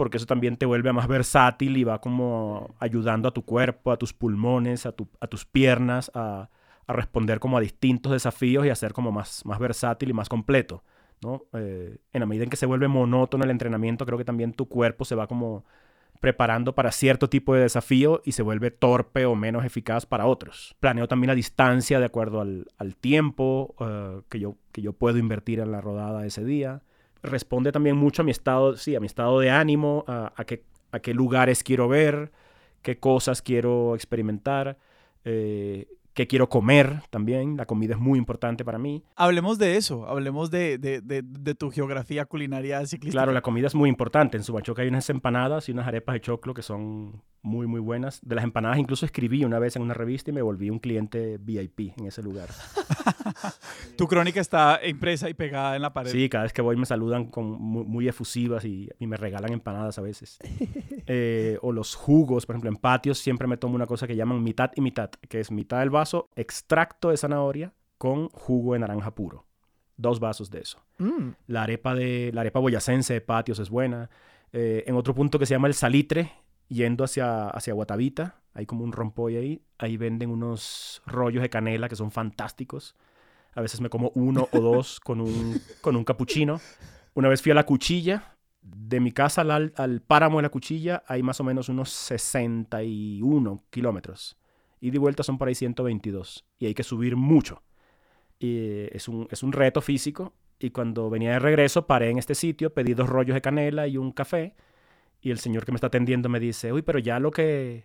[0.00, 3.98] porque eso también te vuelve más versátil y va como ayudando a tu cuerpo, a
[3.98, 6.48] tus pulmones, a, tus piernas a,
[6.88, 10.82] responder como a distintos desafíos y a ser como más, más versátil y más completo.
[11.22, 11.42] ¿no?
[11.52, 14.70] Eh, en la medida en que se vuelve monótono el entrenamiento, creo que también tu
[14.70, 15.66] cuerpo se va como
[16.18, 20.74] preparando para cierto tipo de desafío y se vuelve torpe o menos eficaz para otros.
[20.80, 25.60] Planeo también la distancia de acuerdo al, tiempo uh, que, yo, que yo puedo invertir
[25.60, 26.80] en la rodada ese día
[27.22, 31.00] responde también mucho a mi estado, sí, a mi estado de ánimo, a, qué, a
[31.00, 32.32] qué lugares quiero ver,
[32.82, 34.78] qué cosas quiero experimentar,
[35.24, 35.88] eh,
[36.20, 37.56] qué quiero comer también.
[37.56, 39.02] La comida es muy importante para mí.
[39.16, 43.12] Hablemos de eso, hablemos de, de, de, de tu geografía culinaria ciclística.
[43.12, 44.36] Claro, la comida es muy importante.
[44.36, 48.20] En Subachoca hay unas empanadas y unas arepas de choclo que son muy, muy buenas.
[48.22, 51.38] De las empanadas incluso escribí una vez en una revista y me volví un cliente
[51.38, 52.48] VIP en ese lugar.
[53.96, 56.10] tu crónica está impresa y pegada en la pared.
[56.10, 59.52] Sí, cada vez que voy me saludan con muy, muy efusivas y, y, me regalan
[59.52, 60.38] empanadas a veces.
[61.06, 64.42] eh, o los jugos, por ejemplo, en patios siempre me tomo una cosa que llaman
[64.42, 69.14] mitad y mitad, que es mitad del vaso extracto de zanahoria con jugo de naranja
[69.14, 69.46] puro.
[69.96, 70.78] Dos vasos de eso.
[70.98, 71.30] Mm.
[71.46, 74.08] La arepa de la arepa boyacense de patios es buena.
[74.52, 76.32] Eh, en otro punto que se llama el salitre,
[76.68, 81.88] yendo hacia, hacia Guatavita, hay como un rompoy ahí, ahí venden unos rollos de canela
[81.88, 82.96] que son fantásticos.
[83.54, 86.60] A veces me como uno o dos con un, con un capuchino.
[87.14, 91.02] Una vez fui a la cuchilla, de mi casa al, al páramo de la cuchilla
[91.06, 94.36] hay más o menos unos 61 kilómetros.
[94.80, 96.46] Y de vuelta son por ahí 122.
[96.58, 97.62] Y hay que subir mucho.
[98.38, 100.32] Y es, un, es un reto físico.
[100.58, 103.96] Y cuando venía de regreso, paré en este sitio, pedí dos rollos de canela y
[103.96, 104.54] un café.
[105.20, 107.84] Y el señor que me está atendiendo me dice, uy, pero ya lo que,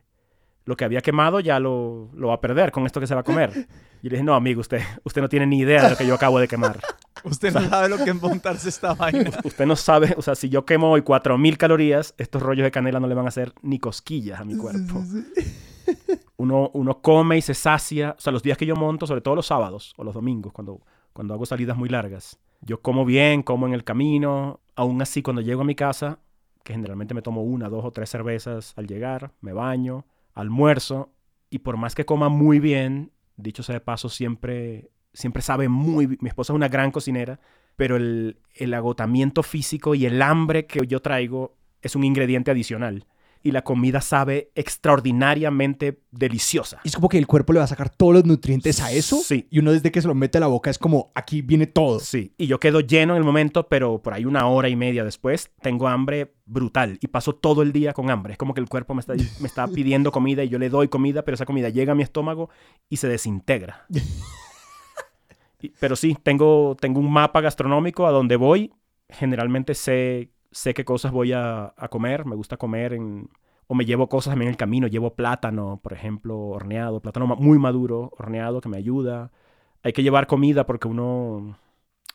[0.64, 3.22] lo que había quemado ya lo, lo va a perder con esto que se va
[3.22, 3.52] a comer.
[4.06, 6.14] Y le dije, no, amigo, usted, usted no tiene ni idea de lo que yo
[6.14, 6.80] acabo de quemar.
[7.24, 9.32] Usted no sabe lo que es montarse esta vaina.
[9.44, 13.00] Usted no sabe, o sea, si yo quemo hoy 4.000 calorías, estos rollos de canela
[13.00, 15.02] no le van a hacer ni cosquillas a mi cuerpo.
[15.02, 16.14] Sí, sí, sí.
[16.38, 19.36] Uno, uno come y se sacia, o sea, los días que yo monto, sobre todo
[19.36, 20.82] los sábados o los domingos, cuando,
[21.14, 25.42] cuando hago salidas muy largas, yo como bien, como en el camino, aún así cuando
[25.42, 26.20] llego a mi casa,
[26.64, 31.12] que generalmente me tomo una, dos o tres cervezas al llegar, me baño, almuerzo,
[31.50, 36.08] y por más que coma muy bien, dicho sea de paso, siempre, siempre sabe muy
[36.08, 36.20] bien.
[36.22, 37.40] Mi esposa es una gran cocinera,
[37.76, 43.06] pero el, el agotamiento físico y el hambre que yo traigo es un ingrediente adicional
[43.46, 46.82] y la comida sabe extraordinariamente deliciosa.
[46.84, 49.18] Es como que el cuerpo le va a sacar todos los nutrientes a eso.
[49.24, 49.48] Sí.
[49.52, 52.00] Y uno desde que se lo mete a la boca es como, aquí viene todo.
[52.00, 52.34] Sí.
[52.40, 55.52] Y yo quedo lleno en el momento, pero por ahí una hora y media después
[55.62, 58.34] tengo hambre brutal y paso todo el día con hambre.
[58.34, 60.88] Es como que el cuerpo me está, me está pidiendo comida y yo le doy
[60.88, 62.50] comida, pero esa comida llega a mi estómago
[62.90, 63.86] y se desintegra.
[65.62, 68.74] y, pero sí, tengo, tengo un mapa gastronómico a donde voy.
[69.08, 73.30] Generalmente sé sé qué cosas voy a, a, comer, me gusta comer en,
[73.68, 77.60] o me llevo cosas también en el camino, llevo plátano, por ejemplo, horneado, plátano muy
[77.60, 79.32] maduro, horneado, que me ayuda.
[79.84, 81.58] Hay que llevar comida porque uno,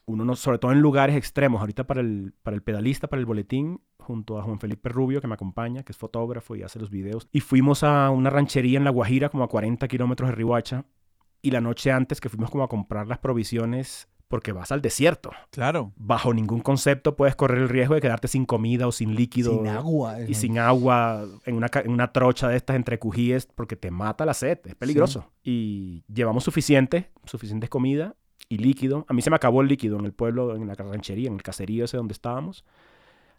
[0.07, 3.27] uno no, sobre todo en lugares extremos, ahorita para el, para el pedalista, para el
[3.27, 6.89] boletín, junto a Juan Felipe Rubio, que me acompaña, que es fotógrafo y hace los
[6.89, 10.87] videos, y fuimos a una ranchería en La Guajira, como a 40 kilómetros de Rihuacha,
[11.43, 15.33] y la noche antes que fuimos como a comprar las provisiones porque vas al desierto.
[15.51, 15.93] Claro.
[15.97, 19.51] Bajo ningún concepto puedes correr el riesgo de quedarte sin comida o sin líquido.
[19.51, 20.21] Sin agua.
[20.21, 24.25] Y sin agua en una, en una trocha de estas entre cujíes porque te mata
[24.25, 24.61] la sed.
[24.67, 25.27] Es peligroso.
[25.43, 26.05] Sí.
[26.07, 28.15] Y llevamos suficiente, suficiente comida
[28.49, 29.05] y líquido.
[29.09, 31.43] A mí se me acabó el líquido en el pueblo, en la ranchería, en el
[31.43, 32.65] caserío ese donde estábamos.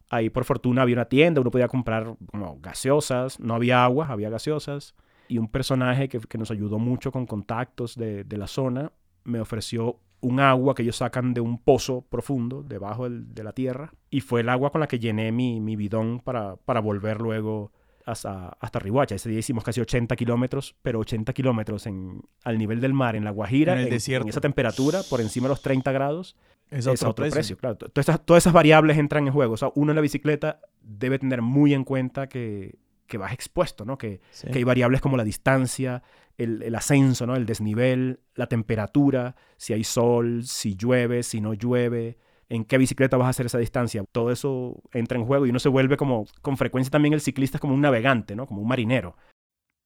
[0.10, 3.40] Ahí por fortuna había una tienda, uno podía comprar como gaseosas.
[3.40, 4.94] No había agua, había gaseosas.
[5.30, 8.92] Y un personaje que, que nos ayudó mucho con contactos de, de la zona
[9.24, 13.52] me ofreció un agua que ellos sacan de un pozo profundo debajo del, de la
[13.54, 17.20] tierra y fue el agua con la que llené mi, mi bidón para, para volver
[17.20, 17.72] luego
[18.06, 19.16] hasta, hasta Rihuacha.
[19.16, 23.24] Ese día hicimos casi 80 kilómetros, pero 80 kilómetros en, al nivel del mar, en
[23.24, 24.26] La Guajira, En el en, desierto.
[24.26, 26.36] en esa temperatura, por encima de los 30 grados,
[26.70, 27.36] Es es otro, otro precio.
[27.36, 27.58] precio.
[27.58, 29.54] Claro, todas esas, todas esas variables entran en juego.
[29.54, 32.80] O sea, uno en la bicicleta debe tener muy en cuenta que,
[33.12, 33.98] que vas expuesto, ¿no?
[33.98, 34.48] Que, Sí.
[34.50, 36.02] que hay variables como la distancia,
[36.38, 37.36] el, el ascenso, ¿no?
[37.36, 43.18] El desnivel, la temperatura, si hay sol, si llueve, si no llueve, en qué bicicleta
[43.18, 44.04] vas a hacer esa distancia.
[44.12, 47.58] Todo eso entra en juego y uno se vuelve como, con frecuencia también el ciclista
[47.58, 48.48] es como un navegante, ¿no?
[48.48, 49.16] Como un marinero.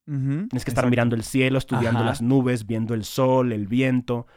[0.05, 0.89] Tienes que estar exacto.
[0.89, 2.09] mirando el cielo, estudiando Ajá.
[2.09, 4.27] las nubes, viendo el sol, el viento,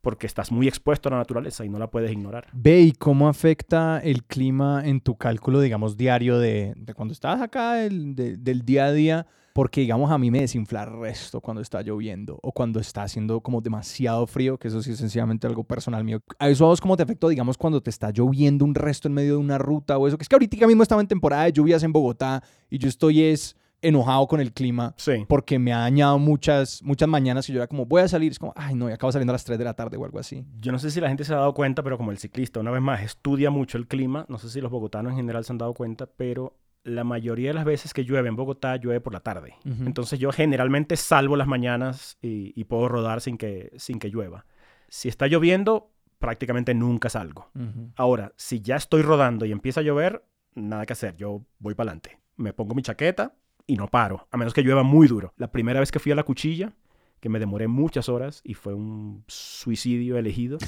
[0.00, 2.46] porque estás muy expuesto a la naturaleza y no la puedes ignorar.
[2.52, 7.84] Ve, ¿y cómo afecta el clima en tu cálculo, digamos, diario de, cuando estás acá,
[7.84, 9.26] el- de- del día a día?
[9.52, 13.40] Porque, digamos, a mí me desinfla el resto cuando está lloviendo o cuando está haciendo
[13.40, 16.20] como demasiado frío, que eso sí es sencillamente algo personal mío.
[16.38, 19.14] ¿A eso a vos cómo te afectó, digamos, cuando te está lloviendo un resto en
[19.14, 20.18] medio de una ruta o eso?
[20.18, 23.22] Que es que ahorita mismo estaba en temporada de lluvias en Bogotá y yo estoy
[23.22, 23.56] es
[23.86, 25.24] enojado con el clima Sí.
[25.28, 28.38] porque me ha dañado muchas, muchas mañanas y yo era como, voy a salir, es
[28.38, 30.44] como, ay no, y acabo saliendo a las 3 de la tarde o algo así.
[30.60, 32.70] Yo no sé si la gente se ha dado cuenta, pero como el ciclista, una
[32.70, 35.58] vez más, estudia mucho el clima, no sé si los bogotanos en general se han
[35.58, 39.20] dado cuenta, pero la mayoría de las veces que llueve en Bogotá, llueve por la
[39.20, 39.54] tarde.
[39.64, 39.84] Ujú.
[39.86, 44.46] Entonces yo generalmente salvo las mañanas y, y puedo rodar sin que, sin que llueva.
[44.88, 47.50] Si está lloviendo, prácticamente nunca salgo.
[47.56, 47.90] Ujú.
[47.96, 51.90] Ahora, si ya estoy rodando y empieza a llover, nada que hacer, yo voy para
[51.90, 52.20] adelante.
[52.36, 53.34] Me pongo mi chaqueta
[53.66, 55.32] y no paro, a menos que llueva muy duro.
[55.36, 56.72] La primera vez que fui a la cuchilla,
[57.20, 60.58] que me demoré muchas horas y fue un suicidio elegido,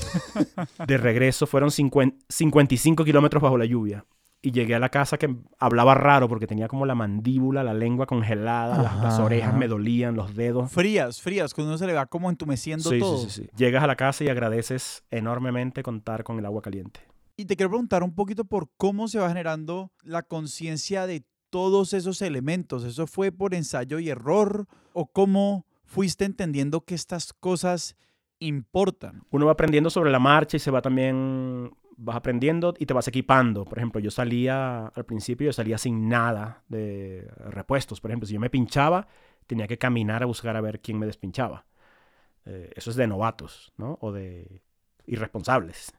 [0.86, 4.04] de regreso fueron 50 55 kilómetros bajo la lluvia.
[4.40, 8.06] Y llegué a la casa que hablaba raro porque tenía como la mandíbula, la lengua
[8.06, 10.70] congelada, las, orejas me dolían, los dedos.
[10.70, 13.18] Frías, frías, cuando uno se le va como entumeciendo Sí, todo.
[13.18, 13.50] sí, sí, sí.
[13.56, 17.00] Llegas a la casa y agradeces enormemente contar con el agua caliente.
[17.36, 21.92] Y te quiero preguntar un poquito por cómo se va generando la conciencia de todos
[21.92, 22.84] esos elementos.
[22.84, 24.66] ¿Eso fue por ensayo y error?
[24.92, 27.96] ¿O cómo fuiste entendiendo que estas cosas
[28.40, 29.22] importan?
[29.30, 33.08] uno va aprendiendo sobre la marcha y se va también, vas aprendiendo y te vas
[33.08, 33.64] equipando.
[33.64, 38.00] Por ejemplo, yo salía, al principio yo salía sin nada de repuestos.
[38.00, 39.08] Por ejemplo, si yo me pinchaba,
[39.46, 41.66] tenía que caminar a buscar a ver quién me despinchaba.
[42.44, 43.98] Eh, eso es de novatos, ¿no?
[44.00, 44.62] O de
[45.06, 45.92] irresponsables.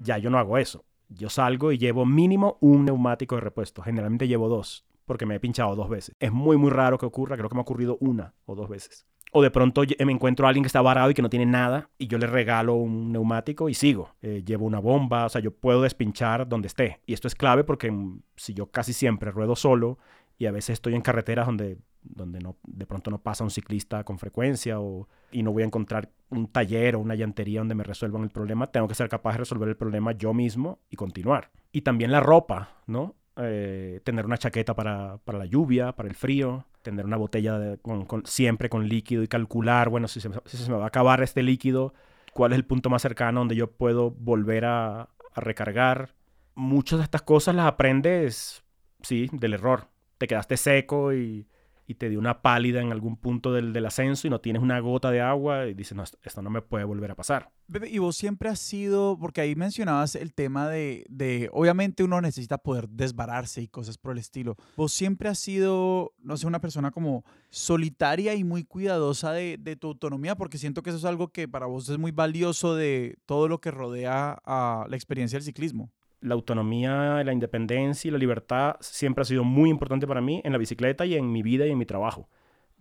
[0.00, 0.84] Ya yo no hago eso.
[1.08, 3.82] Yo salgo y llevo mínimo un neumático de repuesto.
[3.82, 6.14] Generalmente llevo dos, porque me he pinchado dos veces.
[6.20, 7.36] Es muy, muy raro que ocurra.
[7.36, 9.06] Creo que me ha ocurrido una o dos veces.
[9.36, 11.90] O de pronto me encuentro a alguien que está varado y que no tiene nada
[11.98, 14.14] y yo le regalo un neumático y sigo.
[14.22, 17.00] Eh, llevo una bomba, o sea, yo puedo despinchar donde esté.
[17.04, 19.98] Y esto es clave porque mm, si yo casi siempre ruedo solo
[20.38, 24.04] y a veces estoy en carreteras donde, donde no, de pronto no pasa un ciclista
[24.04, 27.82] con frecuencia o, y no voy a encontrar un taller o una llantería donde me
[27.82, 31.50] resuelvan el problema, tengo que ser capaz de resolver el problema yo mismo y continuar.
[31.72, 33.16] Y también la ropa, ¿no?
[33.36, 37.78] Eh, tener una chaqueta para, para la lluvia, para el frío, tener una botella de-
[37.78, 41.20] con- siempre con líquido y calcular, bueno, si se, si se me va a acabar
[41.20, 41.94] este líquido,
[42.32, 46.14] cuál es el punto más cercano donde yo puedo volver a, a recargar.
[46.54, 48.62] Muchas de estas cosas las aprendes,
[49.02, 49.88] sí, del error.
[50.18, 51.48] Te quedaste seco y,
[51.86, 54.78] y te dio una pálida en algún punto del, del ascenso y no tienes una
[54.80, 57.50] gota de agua y dices, no, esto- no me puede volver a pasar.
[57.66, 62.20] Bebe, Y vos siempre has sido, porque ahí mencionabas el tema de, de, obviamente uno
[62.20, 64.56] necesita poder desbararse y cosas por el estilo.
[64.76, 69.76] Vos siempre has sido, no sé, una persona como solitaria y muy cuidadosa de, de
[69.76, 73.16] tu autonomía, porque siento que eso es algo que para vos es muy valioso de
[73.26, 75.90] todo lo que rodea a la experiencia del ciclismo.
[76.24, 80.52] La autonomía, la independencia y la libertad siempre ha sido muy importante para mí en
[80.52, 82.28] la bicicleta y en mi vida y en mi trabajo.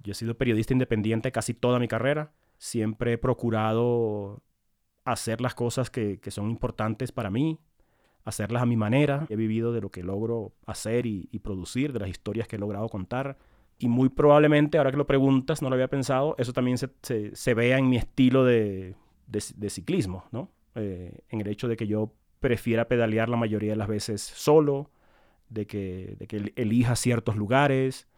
[0.01, 2.31] Yo he sido periodista independiente casi toda mi carrera.
[2.57, 4.41] Siempre he procurado
[5.03, 7.59] hacer las cosas que, que son importantes para mí,
[8.23, 9.27] hacerlas a mi manera.
[9.29, 12.87] He vivido de lo que logro hacer y, producir, de las historias que he logrado
[12.87, 13.37] contar.
[13.77, 16.89] Y muy probablemente, ahora que lo preguntas, no lo había pensado, eso también se,
[17.35, 18.95] se, vea en mi estilo de,
[19.27, 20.49] de, de ciclismo, ¿no?
[20.75, 24.91] Eh, en el hecho de que yo prefiera pedalear la mayoría de las veces solo,
[25.47, 28.09] de que, de que el- elija ciertos lugares,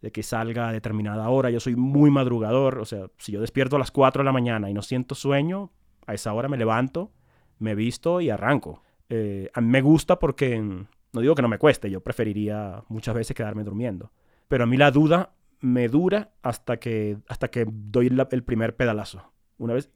[0.00, 1.50] de que salga a determinada hora.
[1.50, 4.70] Yo soy muy madrugador, o sea, si yo despierto a las 4 de la mañana
[4.70, 5.70] y no siento sueño,
[6.06, 7.12] a esa hora me levanto,
[7.58, 8.82] me visto y arranco.
[9.10, 13.36] Eh, me gusta porque, mm, no digo que no me cueste, yo preferiría muchas veces
[13.36, 14.10] quedarme durmiendo.
[14.48, 19.32] Pero a mí la duda me dura hasta que, hasta que doy el primer pedalazo.
[19.58, 19.90] Una vez,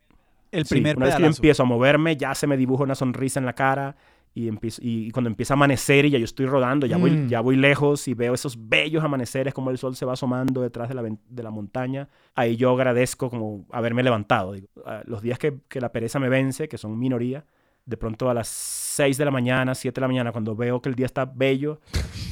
[0.53, 1.39] El Sí, primer una vez que yo pedalazo.
[1.41, 3.97] empiezo a moverme, ya se me dibuja una sonrisa en la cara
[4.35, 7.11] y, empiezo, y, y cuando empieza a amanecer y ya yo estoy rodando, ya, voy,
[7.11, 7.29] Mm.
[7.29, 10.89] ya voy lejos y veo esos bellos amaneceres como el sol se va asomando detrás
[10.89, 14.53] de la, de la montaña, ahí yo agradezco como haberme levantado.
[14.53, 17.45] Digo, ah, los días que, que la pereza me vence, que son minoría,
[17.87, 20.89] de pronto a las 6 de la mañana, 7 de la mañana, cuando veo que
[20.91, 21.81] el día está bello,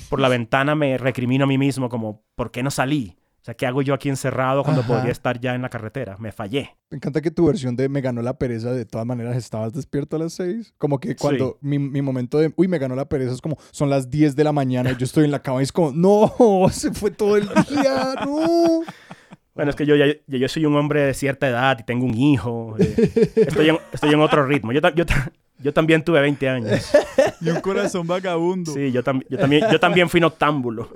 [0.08, 3.16] por la ventana me recrimino a mí mismo como, ¿por qué no salí?
[3.48, 4.92] Sea, ¿qué hago yo aquí encerrado cuando Ajá.
[4.92, 6.16] podría estar ya en la carretera?
[6.18, 6.76] Me fallé.
[6.90, 10.16] Me encanta que tu versión de me ganó la pereza, de todas maneras, estabas despierto
[10.16, 10.74] a las 6.
[10.76, 13.88] Como que cuando mi, mi momento de, uy, me ganó la pereza, es como, son
[13.88, 16.68] las 10 de la mañana y yo estoy en la cama y es como, no,
[16.70, 18.82] se fue todo el día, no.
[19.54, 22.16] Bueno, es que yo ya, yo soy un hombre de cierta edad y tengo un
[22.18, 22.76] hijo.
[22.78, 24.72] eh, estoy, en, estoy en otro ritmo.
[24.72, 25.04] Yo, yo,
[25.58, 26.92] yo también tuve 20 años.
[27.40, 28.72] Y un corazón vagabundo.
[28.72, 30.90] Sí, yo, tam- yo, también, yo también fui noctámbulo.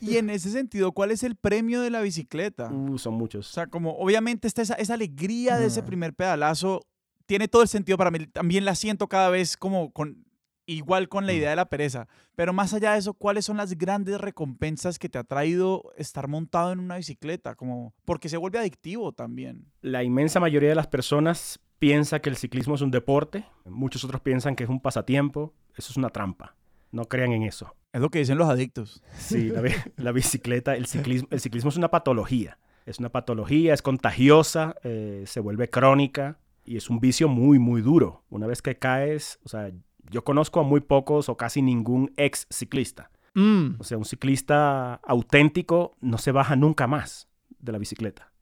[0.00, 2.70] Y en ese sentido, ¿cuál es el premio de la bicicleta?
[2.70, 3.46] Uh, son O muchos.
[3.46, 6.82] sea, como obviamente está esa, esa alegría de ese primer pedalazo,
[7.26, 8.26] tiene todo el sentido para mí.
[8.26, 10.24] También la siento cada vez como con
[10.68, 11.36] Igual con la Mm.
[11.36, 12.08] idea de la pereza.
[12.34, 16.26] Pero más allá de eso, ¿cuáles son las grandes recompensas que te ha traído estar
[16.26, 17.54] montado en una bicicleta?
[17.54, 19.64] Como, porque se vuelve adictivo también.
[19.80, 24.20] La inmensa mayoría de las personas piensa que el ciclismo es un deporte, muchos otros
[24.20, 26.54] piensan que es un pasatiempo, eso es una trampa.
[26.92, 27.74] No crean en eso.
[27.92, 29.02] Es lo que dicen los adictos.
[29.16, 32.58] Sí, la, bi- la bicicleta, el ciclismo, el ciclismo es una patología.
[32.86, 37.82] Es una patología, es contagiosa, eh, se vuelve crónica y es un vicio muy, muy
[37.82, 38.22] duro.
[38.30, 39.72] Una vez que caes, o sea,
[40.08, 43.10] yo conozco a muy pocos o casi ningún ex ciclista.
[43.34, 43.80] Mm.
[43.80, 48.32] O sea, un ciclista auténtico no se baja nunca más de la bicicleta.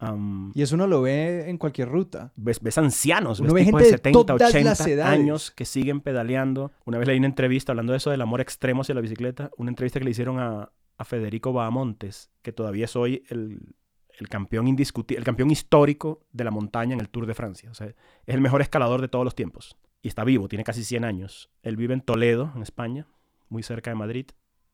[0.00, 2.32] Am, Y eso uno lo ve en cualquier ruta.
[2.36, 5.18] ves, ves ancianos, Uno ves ve tipos de gente de 70, todas 80 las edades.
[5.20, 6.70] años que siguen pedaleando.
[6.84, 9.70] Una vez leí una entrevista hablando de eso del amor extremo hacia la bicicleta, una
[9.70, 13.74] entrevista que le hicieron a, a Federico Bahamontes, que todavía es hoy el,
[14.18, 17.70] el campeón indiscutible, el campeón histórico de la montaña en el Tour de Francia.
[17.70, 17.94] O sea, es
[18.26, 19.76] el mejor escalador de todos los tiempos.
[20.00, 21.50] Y está vivo, tiene casi 100 años.
[21.62, 23.06] Él vive en Toledo, en España,
[23.48, 24.26] muy cerca de Madrid.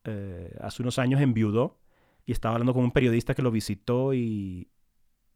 [0.04, 1.78] Eh, hace unos años enviudó
[2.26, 4.68] y estaba hablando con un periodista que lo visitó y,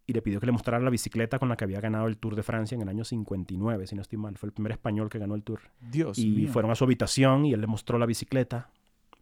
[0.08, 2.34] y le pidió que le mostrara la bicicleta con la que había ganado el Tour
[2.34, 4.38] de Francia en el año 59, si no estoy mal.
[4.38, 5.60] Fue el primer español que ganó el Tour.
[5.82, 6.48] Dios y mío.
[6.48, 8.70] fueron a su habitación y él le mostró la bicicleta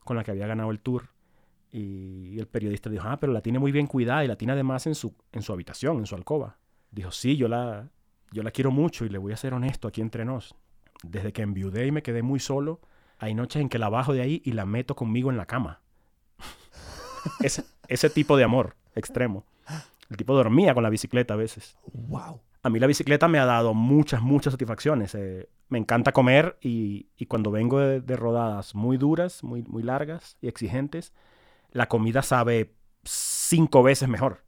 [0.04, 1.08] con la que había ganado el Tour.
[1.72, 4.86] Y el periodista dijo, ah, pero la tiene muy bien cuidada y la tiene además
[4.86, 6.56] en su, en su habitación, en su alcoba.
[6.92, 7.90] Dijo, sí, yo la,
[8.30, 10.54] yo la quiero mucho y le voy a ser honesto aquí entre nos.
[11.02, 12.78] Desde que enviudé y me quedé muy solo,
[13.18, 15.80] hay noches en que la bajo de ahí y la meto conmigo en la cama.
[17.40, 19.44] ese, ese tipo de amor extremo.
[20.10, 21.76] El tipo dormía con la bicicleta a veces.
[21.92, 22.40] Wow.
[22.62, 25.14] A mí la bicicleta me ha dado muchas, muchas satisfacciones.
[25.14, 29.82] Eh, me encanta comer y, y cuando vengo de, de rodadas muy duras, muy, muy
[29.82, 31.12] largas y exigentes,
[31.70, 32.72] la comida sabe
[33.04, 34.42] cinco veces mejor.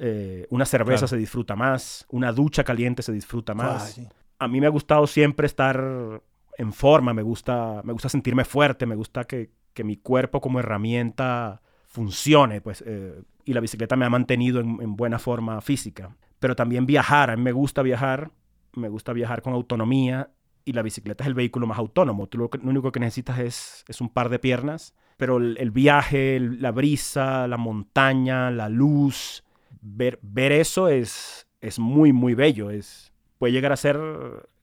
[0.00, 1.08] Eh, una cerveza Claro.
[1.08, 3.82] se disfruta más, una ducha caliente se disfruta más.
[3.82, 4.08] Ah, sí.
[4.40, 6.20] A mí me ha gustado siempre estar
[6.58, 10.58] en forma, me gusta, me gusta sentirme fuerte, me gusta que, que mi cuerpo como
[10.58, 11.62] herramienta
[11.94, 16.16] funcione, pues, eh, y la bicicleta me ha mantenido en, en buena forma física.
[16.40, 18.32] Pero también viajar, a mí me gusta viajar,
[18.74, 20.30] me gusta viajar con autonomía
[20.64, 22.26] y la bicicleta es el vehículo más autónomo.
[22.26, 26.40] Tú lo, lo único que necesitas es, es un par de piernas, pero el, viaje,
[26.40, 29.44] la brisa, la montaña, la luz,
[29.80, 32.70] ver, ver eso es, es muy, muy bello.
[32.70, 34.00] Es, puede llegar a ser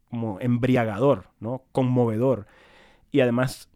[0.10, 1.64] como embriagador, ¿no?
[1.72, 2.46] Conmovedor.
[3.10, 3.70] Y además,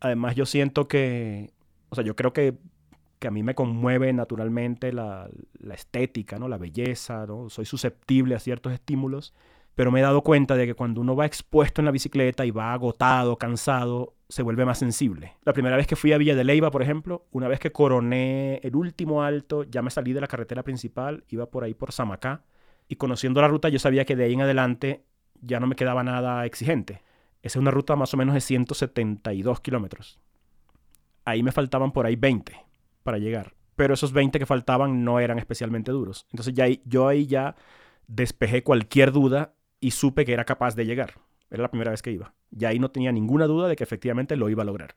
[0.00, 1.52] además yo siento que,
[1.90, 2.56] o sea, yo creo que,
[3.18, 5.28] que a mí me conmueve naturalmente la,
[5.72, 6.48] estética, ¿no?
[6.48, 7.50] La belleza, ¿no?
[7.50, 9.34] Soy susceptible a ciertos estímulos,
[9.74, 12.50] pero me he dado cuenta de que cuando uno va expuesto en la bicicleta y
[12.50, 15.36] va agotado, cansado, se vuelve más sensible.
[15.44, 18.60] La primera vez que fui a Villa de Leyva, por ejemplo, una vez que coroné
[18.62, 22.44] el último alto, ya me salí de la carretera principal, iba por ahí por Samacá,
[22.88, 25.04] y conociendo la ruta yo sabía que de ahí en adelante
[25.40, 27.02] ya no me quedaba nada exigente.
[27.42, 30.18] Esa es una ruta más o menos de 172 kilómetros.
[31.24, 32.67] Ahí me faltaban por ahí 20
[33.02, 33.54] para llegar.
[33.76, 36.26] Pero esos 20 que faltaban no eran especialmente duros.
[36.32, 37.54] Entonces ya yo ahí ya
[38.06, 41.14] despejé cualquier duda y supe que era capaz de llegar.
[41.50, 42.34] Era la primera vez que iba.
[42.50, 44.96] Y ahí no tenía ninguna duda de que efectivamente lo iba a lograr.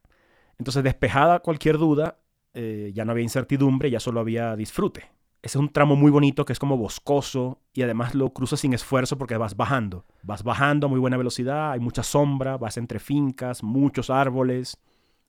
[0.58, 2.20] Entonces despejada cualquier duda,
[2.54, 5.12] eh, ya no había incertidumbre, ya solo había disfrute.
[5.41, 8.74] Ese es un tramo muy bonito que es como boscoso y además lo cruzas sin
[8.74, 10.06] esfuerzo porque vas bajando.
[10.22, 14.78] Vas bajando a muy buena velocidad, hay mucha sombra, vas entre fincas, muchos árboles.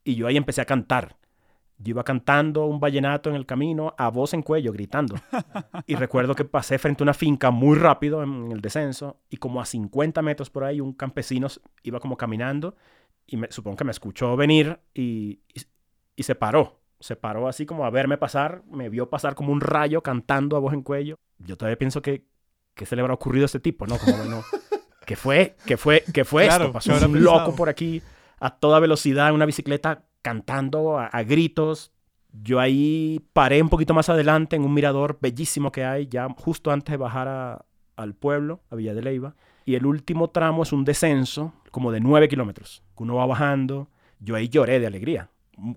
[0.04, 1.16] Y yo ahí empecé a cantar.
[1.82, 5.16] Yo iba cantando un vallenato en el camino a voz en cuello, gritando.
[5.86, 9.60] Y recuerdo que pasé frente a una finca muy rápido en el descenso y como
[9.60, 11.48] a 50 metros por ahí un campesino
[11.82, 12.76] iba como caminando
[13.26, 15.62] y me, supongo que me escuchó venir y, y-
[16.16, 16.80] y se paró.
[17.00, 20.60] Se paró así como a verme pasar, me vio pasar como un rayo cantando a
[20.60, 21.16] voz en cuello.
[21.38, 22.24] Yo todavía pienso que,
[22.74, 23.86] ¿qué se le habrá ocurrido a este tipo?
[23.88, 23.98] ¿No?
[23.98, 24.44] Como, bueno,
[25.04, 25.56] ¿qué fue?
[25.66, 26.04] ¿Qué fue?
[26.14, 26.72] ¿Qué fue Claro, esto?
[26.74, 27.38] Pasó ¿qué habrá un pensado?
[27.40, 28.00] loco por aquí
[28.38, 31.92] a toda velocidad en una bicicleta cantando a, gritos.
[32.32, 36.70] Yo ahí paré un poquito más adelante en un mirador bellísimo que hay, ya justo
[36.70, 37.66] antes de bajar
[37.96, 39.34] al pueblo, a Villa de Leyva.
[39.64, 42.82] Y el último tramo es un descenso como de 9 kilómetros.
[42.96, 43.88] Uno va bajando.
[44.20, 45.28] Yo ahí lloré de alegría,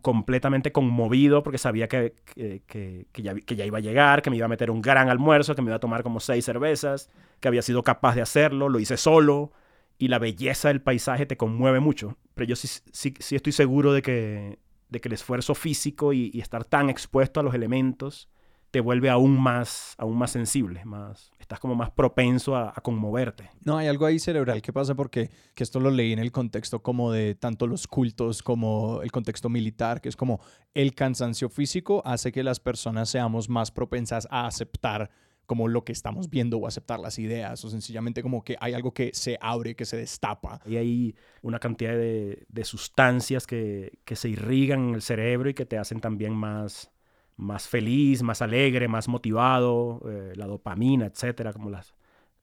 [0.03, 4.45] completamente conmovido porque sabía que- que ya, que ya iba a llegar, que me iba
[4.45, 7.63] a meter un gran almuerzo, que me iba a tomar como seis cervezas, que había
[7.63, 9.51] sido capaz de hacerlo, lo hice solo
[9.97, 12.17] y la belleza del paisaje te conmueve mucho.
[12.33, 16.31] Pero yo sí, sí, sí estoy seguro de que, de que el esfuerzo físico y,
[16.39, 18.29] estar tan expuesto a los elementos
[18.71, 23.49] te vuelve aún más, aún más sensible, más, estás como más propenso a, a conmoverte.
[23.63, 26.83] No, hay algo ahí cerebral que pasa porque, que esto lo leí en el contexto
[26.83, 30.41] como de tanto los cultos como el contexto militar, que es como
[30.73, 35.09] el cansancio físico hace que las personas seamos más propensas a aceptar
[35.45, 38.93] como lo que estamos viendo o aceptar las ideas o sencillamente como que hay algo
[38.93, 40.61] que se abre, que se destapa.
[40.65, 45.53] Y hay una cantidad de, de sustancias que, que, se irrigan en el cerebro y
[45.53, 46.91] que te hacen también más,
[47.37, 51.93] más feliz, más alegre, más motivado, eh, la dopamina, etcétera, como las,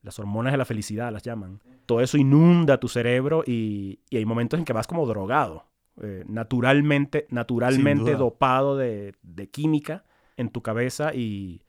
[0.03, 1.61] las hormonas de la felicidad las llaman.
[1.87, 5.67] Todo eso inunda tu cerebro y, y hay momentos en que vas como drogado,
[6.01, 10.05] eh, naturalmente, naturalmente dopado de, de química
[10.37, 11.63] en tu cabeza y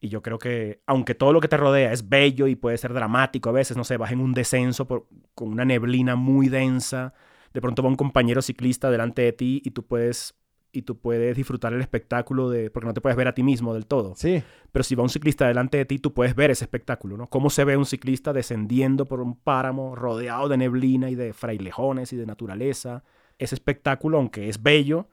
[0.00, 2.92] y yo creo que, aunque todo lo que te rodea es bello y puede ser
[2.92, 7.14] dramático a veces, no sé, vas en un descenso con una neblina muy densa,
[7.52, 10.34] de pronto va un compañero ciclista delante de ti y tú puedes
[10.70, 13.72] y tú puedes disfrutar el espectáculo de porque no te puedes ver a ti mismo
[13.72, 14.14] del todo.
[14.16, 14.42] Sí.
[14.70, 17.26] Pero si va un ciclista delante de ti, tú puedes ver ese espectáculo, ¿no?
[17.26, 22.12] Cómo se ve un ciclista descendiendo por un páramo rodeado de neblina y de frailejones
[22.12, 23.02] y de naturaleza.
[23.38, 25.08] Ese espectáculo, aunque es bello,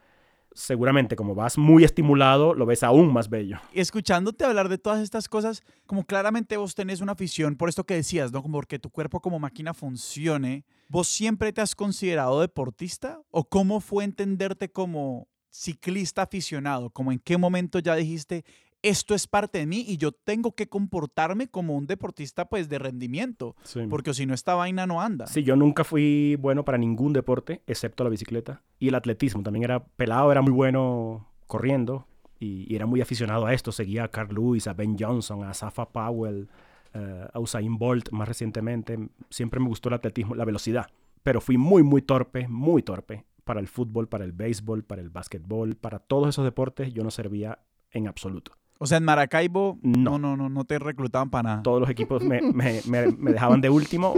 [0.56, 3.60] seguramente como vas muy estimulado, lo ves aún más bello.
[3.74, 7.94] Escuchándote hablar de todas estas cosas, como claramente vos tenés una afición por esto que
[7.94, 8.42] decías, ¿no?
[8.42, 13.22] Como porque tu cuerpo como máquina funcione, ¿vos siempre te has considerado deportista?
[13.30, 16.90] ¿O cómo fue entenderte como ciclista aficionado?
[16.90, 18.46] ¿Como en qué momento ya dijiste,
[18.86, 22.78] esto es parte de mí y yo tengo que comportarme como un deportista pues de
[22.78, 23.56] rendimiento,
[23.90, 25.26] porque si no esta vaina no anda.
[25.26, 29.42] Sí, yo nunca fui bueno para ningún deporte, excepto la bicicleta y el atletismo.
[29.42, 32.06] También era pelado, era muy bueno corriendo
[32.40, 33.72] y, era muy aficionado a esto.
[33.72, 36.48] Seguía a Carl Lewis, a Ben Johnson, a Safa Powell,
[36.94, 39.00] eh, a Usain Bolt más recientemente.
[39.32, 40.86] Siempre me gustó el atletismo, la velocidad,
[41.24, 45.10] pero fui muy, muy torpe, muy torpe para el fútbol, para el béisbol, para el
[45.10, 47.58] básquetbol, para todos esos deportes yo no servía
[47.90, 48.52] en absoluto.
[48.78, 51.64] O sea, en Maracaibo no, no, no, no te reclutaban para nada.
[51.64, 54.14] Todos los equipos me, me, me, dejaban de último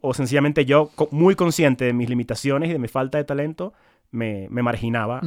[0.00, 3.74] o, sencillamente yo, muy consciente de mis limitaciones y de mi falta de talento,
[4.10, 5.20] me, marginaba.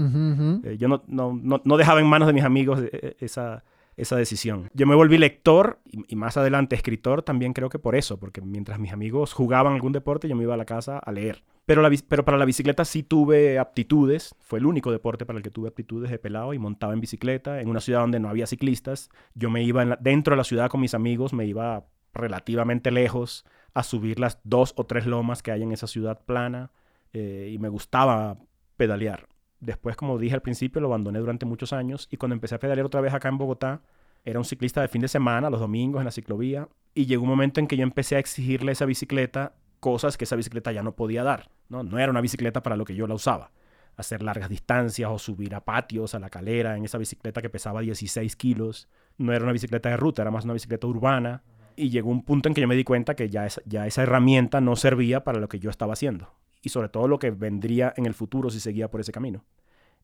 [0.63, 3.63] Eh, yo no, no, no, no, dejaba en manos de mis amigos eh, esa,
[3.97, 4.69] esa decisión.
[4.73, 8.79] Yo me volví lector y, más adelante escritor también creo que por eso, porque mientras
[8.79, 11.43] mis amigos jugaban algún deporte, yo me iba a la casa a leer.
[11.65, 15.69] Pero, para la bicicleta sí tuve aptitudes, fue el único deporte para el que tuve
[15.69, 19.09] aptitudes de pelado y montaba en bicicleta en una ciudad donde no había ciclistas.
[19.35, 23.83] Yo me iba dentro de la ciudad con mis amigos, me iba relativamente lejos a
[23.83, 26.71] subir las dos o tres lomas que hay en esa ciudad plana
[27.13, 28.37] eh, y me gustaba
[28.75, 29.30] pedalear.
[29.61, 32.85] Después, como dije al principio, lo abandoné durante muchos años y cuando empecé a pedalear
[32.85, 33.81] otra vez acá en Bogotá,
[34.25, 37.29] era un ciclista de fin de semana, los domingos en la ciclovía, y llegó un
[37.29, 40.81] momento en que yo empecé a exigirle a esa bicicleta cosas que esa bicicleta ya
[40.81, 41.83] no podía dar, ¿no?
[41.83, 43.51] No era una bicicleta para lo que yo la usaba.
[43.97, 47.81] Hacer largas distancias o subir a patios, a la calera, en esa bicicleta que pesaba
[47.81, 48.87] 16 kilos.
[49.17, 51.43] No era una bicicleta de ruta, era más una bicicleta urbana.
[51.75, 54.59] Y llegó un punto en que yo me di cuenta que ya ya esa herramienta
[54.59, 58.05] no servía para lo que yo estaba haciendo y sobre todo lo que vendría en
[58.05, 59.43] el futuro si seguía por ese camino.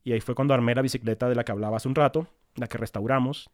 [0.04, 2.68] Y ahí fue cuando armé la bicicleta de la que hablaba hace un rato, la
[2.68, 3.50] que restauramos,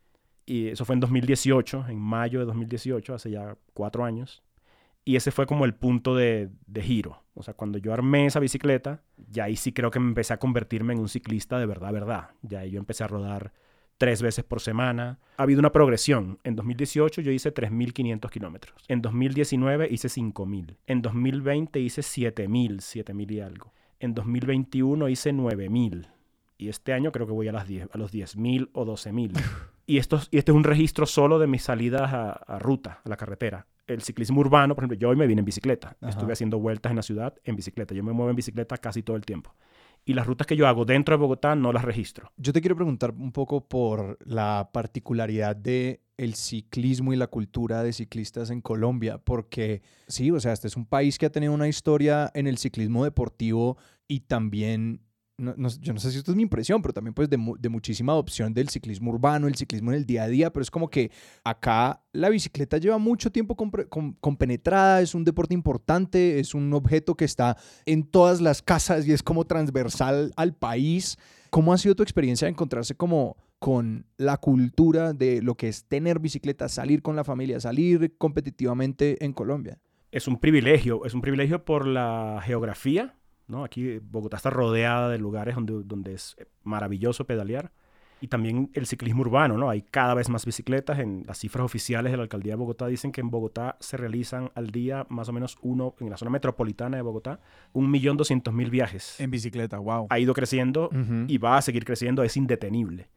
[0.46, 4.44] y eso fue en 2018, en mayo de 2018, hace ya cuatro años.
[5.06, 7.24] Y ese fue como el punto de, de, giro.
[7.34, 10.40] O sea, cuando yo armé esa bicicleta, ya ahí sí creo que me empecé a
[10.40, 12.30] convertirme en un ciclista de verdad, verdad.
[12.42, 13.54] Ya ahí yo empecé a rodar
[13.98, 15.20] tres veces por semana.
[15.38, 16.40] Ha habido una progresión.
[16.44, 18.84] En 2018 yo hice 3.500 kilómetros.
[18.88, 20.78] En 2019 hice 5.000.
[20.88, 23.74] En 2020 hice 7.000, 7.000 y algo.
[24.00, 26.08] En 2021 hice 9.000.
[26.58, 29.42] Y este año creo que voy a, las 10, a los 10.000 o 12.000.
[29.86, 33.18] y, esto, y este es un registro solo de mis salidas a, ruta, a la
[33.18, 33.68] carretera.
[33.86, 35.98] El ciclismo urbano, por ejemplo, yo hoy me vine en bicicleta.
[36.02, 37.94] Estuve haciendo vueltas en la ciudad en bicicleta.
[37.94, 39.54] Yo me muevo en bicicleta casi todo el tiempo
[40.06, 42.32] y las rutas que yo hago dentro de Bogotá no las registro.
[42.38, 47.84] Yo te quiero preguntar un poco por la particularidad de el ciclismo y la cultura
[47.84, 51.54] de ciclistas en Colombia, porque sí, o sea, este es un país que ha tenido
[51.54, 53.78] una historia en el ciclismo deportivo
[54.08, 55.02] y también
[55.38, 58.70] yo no sé si esto es mi impresión, pero también pues de, muchísima adopción del
[58.70, 61.12] ciclismo urbano, el ciclismo en el día a día, pero es como que
[61.44, 67.26] acá la bicicleta lleva mucho tiempo compenetrada, es un deporte importante, es un objeto que
[67.26, 71.18] está en todas las casas y es como transversal al país.
[71.50, 75.86] ¿Cómo ha sido tu experiencia de encontrarse como con la cultura de lo que es
[75.86, 79.80] tener bicicleta, salir con la familia, salir competitivamente en Colombia?
[80.12, 83.16] Es un privilegio, es un privilegio por la geografía,
[83.48, 83.64] ¿no?
[83.64, 87.72] Aquí Bogotá está rodeada de lugares donde, donde es maravilloso pedalear
[88.24, 89.70] y también el ciclismo urbano, ¿no?
[89.70, 90.98] Hay cada vez más bicicletas.
[91.00, 94.50] En las cifras oficiales de la alcaldía de Bogotá dicen que en Bogotá se realizan
[94.56, 97.42] al día más o menos uno, en la zona metropolitana de Bogotá,
[97.74, 99.20] un millón doscientos mil viajes.
[99.20, 100.08] En bicicleta, wow.
[100.10, 100.90] Ha ido creciendo
[101.28, 103.10] y va a seguir creciendo, es indetenible.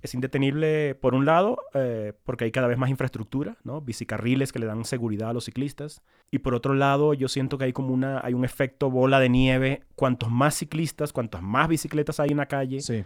[0.00, 3.80] Es indetenible, por un lado, eh, porque hay cada vez más infraestructura, ¿no?
[3.80, 6.02] Bicicarriles que le dan seguridad a los ciclistas.
[6.30, 9.28] Y por otro lado, yo siento que hay como una, hay un efecto bola de
[9.28, 9.82] nieve.
[9.96, 13.04] Cuantos más ciclistas, cuantos más bicicletas hay en la calle, sí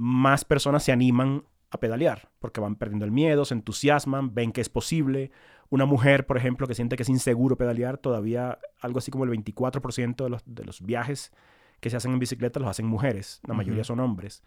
[0.00, 4.62] más personas se animan a pedalear, porque van perdiendo el miedo, se entusiasman, ven que
[4.62, 5.30] es posible.
[5.68, 9.30] Una mujer, por ejemplo, que siente que es inseguro pedalear, todavía algo así como el
[9.30, 11.32] 24% de los, de los viajes
[11.80, 14.42] que se hacen en bicicleta los hacen mujeres, la mayoría son hombres.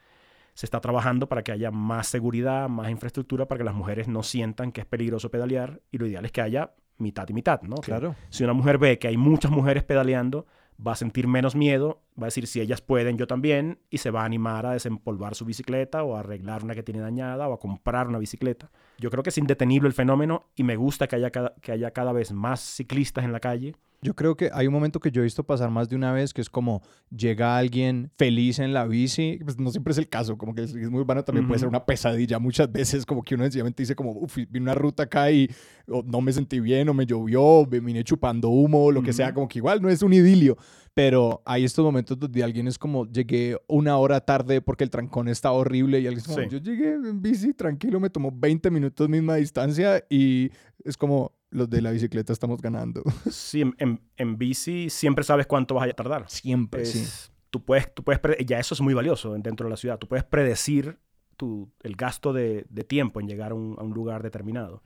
[0.55, 4.23] Se está trabajando para que haya más seguridad, más infraestructura, para que las mujeres no
[4.23, 7.75] sientan que es peligroso pedalear y lo ideal es que haya mitad y mitad, ¿no?
[7.75, 8.15] Claro.
[8.29, 10.47] si una mujer ve que hay muchas mujeres pedaleando,
[10.85, 14.11] va a sentir menos miedo, va a decir si ellas pueden, yo también, y se
[14.11, 17.53] va a animar a desempolvar su bicicleta o a arreglar una que tiene dañada o
[17.53, 18.71] a comprar una bicicleta.
[18.99, 21.91] Yo creo que es indetenible el fenómeno y me gusta que haya cada, que haya
[21.91, 23.75] cada vez más ciclistas en la calle.
[24.03, 26.33] Yo creo que hay un momento que yo he visto pasar más de una vez
[26.33, 30.37] que es como llega alguien feliz en la bici, pues no siempre es el caso,
[30.37, 33.45] como que es, muy urbano también puede ser una pesadilla muchas veces, como que uno
[33.45, 35.49] sencillamente dice como, uff, vi una ruta acá y
[35.87, 39.47] no me sentí bien o me llovió, me vine chupando humo, lo que sea, como
[39.47, 40.57] que igual no es un idilio,
[40.93, 45.27] pero hay estos momentos donde alguien es como, llegué una hora tarde porque el trancón
[45.27, 49.09] está horrible y alguien es como, yo llegué en bici tranquilo, me tomó 20 minutos
[49.09, 50.51] misma distancia y
[50.83, 53.03] es como, los de la bicicleta estamos ganando.
[53.31, 56.25] Sí, en, en, bici siempre sabes cuánto vas a tardar.
[56.27, 57.05] Siempre, sí.
[57.49, 59.99] Tú puedes, tú puedes, ya eso es muy valioso dentro de la ciudad.
[59.99, 60.97] Tú puedes predecir
[61.37, 64.81] tu, el gasto de, de, tiempo en llegar a un, a un lugar determinado.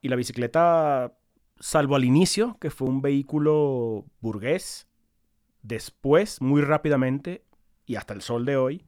[0.00, 1.16] Y la bicicleta,
[1.60, 4.88] salvo al inicio, que fue un vehículo burgués,
[5.66, 7.44] después, muy rápidamente,
[7.86, 8.86] y hasta el sol de hoy,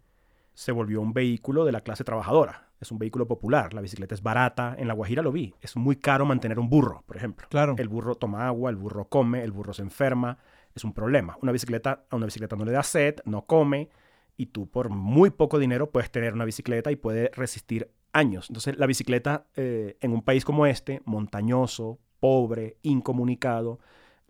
[0.54, 4.22] se volvió un vehículo de la clase trabajadora es un vehículo popular, la bicicleta es
[4.22, 7.46] barata, en La Guajira lo vi, es muy caro mantener un burro, por ejemplo.
[7.50, 7.74] Claro.
[7.78, 10.38] El burro toma agua, el burro come, el burro se enferma,
[10.74, 11.36] es un problema.
[11.42, 13.88] Una bicicleta, a una bicicleta no le da sed, no come,
[14.36, 18.48] y tú por muy poco dinero puedes tener una bicicleta y puede resistir años.
[18.48, 23.80] Entonces la bicicleta eh, en un país como este, montañoso, pobre, incomunicado,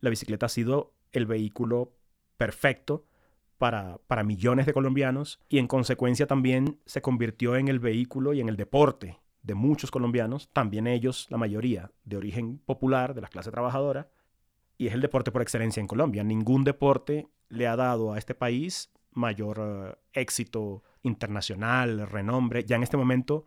[0.01, 1.93] la bicicleta ha sido el vehículo
[2.39, 3.05] perfecto
[3.59, 8.41] para, para millones de colombianos y en consecuencia también se convirtió en el vehículo y
[8.41, 13.29] en el deporte de muchos colombianos, también ellos, la mayoría, de origen popular, de la
[13.29, 14.09] clase trabajadora,
[14.77, 16.23] y es el deporte por excelencia en Colombia.
[16.23, 22.65] Ningún deporte le ha dado a este país mayor eh, éxito internacional, renombre.
[22.65, 23.47] Ya en este momento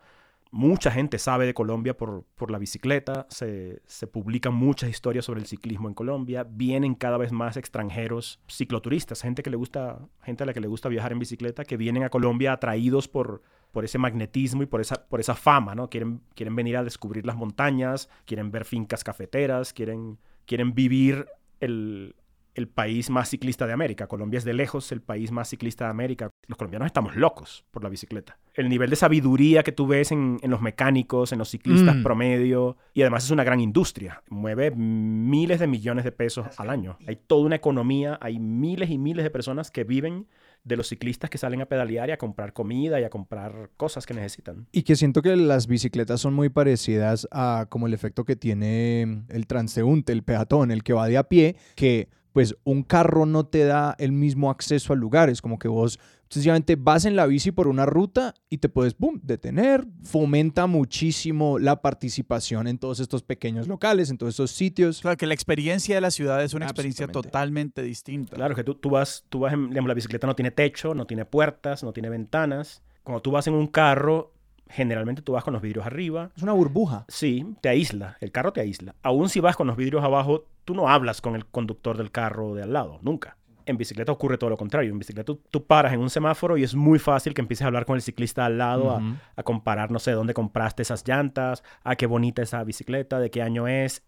[0.53, 5.39] Mucha gente sabe de Colombia por, por la bicicleta, se, se, publican muchas historias sobre
[5.39, 10.43] el ciclismo en Colombia, vienen cada vez más extranjeros, cicloturistas, gente, que le gusta, gente
[10.43, 13.41] a la que le gusta viajar en bicicleta, que vienen a Colombia atraídos por,
[13.71, 15.89] por ese magnetismo y por esa, por esa fama, ¿no?
[15.89, 21.27] Quieren, quieren venir a descubrir las montañas, quieren ver fincas cafeteras, quieren, quieren vivir
[21.61, 22.13] el,
[22.53, 24.07] el país más ciclista de América.
[24.07, 26.29] Colombia es de lejos el país más ciclista de América.
[26.47, 28.37] Los colombianos estamos locos por la bicicleta.
[28.53, 32.03] El nivel de sabiduría que tú ves en, los mecánicos, en los ciclistas mm.
[32.03, 34.21] promedio, y además es una gran industria.
[34.29, 36.97] Mueve miles de millones de pesos al año.
[37.07, 40.27] Hay toda una economía, hay miles y miles de personas que viven
[40.63, 44.05] de los ciclistas que salen a pedalear y a comprar comida y a comprar cosas
[44.05, 44.67] que necesitan.
[44.71, 49.23] Y que siento que las bicicletas son muy parecidas a como el efecto que tiene
[49.29, 53.45] el transeúnte, el peatón, el que va de a pie, que pues un carro no
[53.45, 57.51] te da el mismo acceso a lugares, como que vos sencillamente vas en la bici
[57.51, 63.21] por una ruta y te puedes, boom, detener, fomenta muchísimo la participación en todos estos
[63.21, 65.01] pequeños locales, en todos estos sitios.
[65.01, 68.37] Claro, que la experiencia de la ciudad es una experiencia totalmente distinta.
[68.37, 71.05] Claro, que tú, tú vas, tú vas en, digamos, la bicicleta no tiene techo, no
[71.05, 72.81] tiene puertas, no tiene ventanas.
[73.03, 74.33] Cuando tú vas en un carro,
[74.71, 76.29] generalmente tú vas con los vidrios arriba.
[76.35, 77.05] Es una burbuja.
[77.07, 78.95] Sí, te aísla, el carro te aísla.
[79.03, 82.55] Aún si vas con los vidrios abajo, tú no hablas con el conductor del carro
[82.55, 83.37] de al lado, nunca.
[83.65, 84.91] En bicicleta ocurre todo lo contrario.
[84.91, 87.85] En bicicleta tú, paras en un semáforo y es muy fácil que empieces a hablar
[87.85, 88.99] con el ciclista al lado,
[89.35, 93.41] a, comparar, no sé, dónde compraste esas llantas, a qué bonita esa bicicleta, de qué
[93.41, 94.03] año es.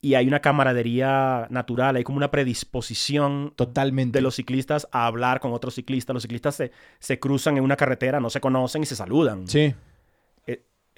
[0.00, 5.40] Y hay una camaradería natural, hay como una predisposición totalmente de los ciclistas a hablar
[5.40, 6.14] con otros ciclistas.
[6.14, 9.48] Los ciclistas se, se cruzan en una carretera, no se conocen y se saludan.
[9.48, 9.74] Sí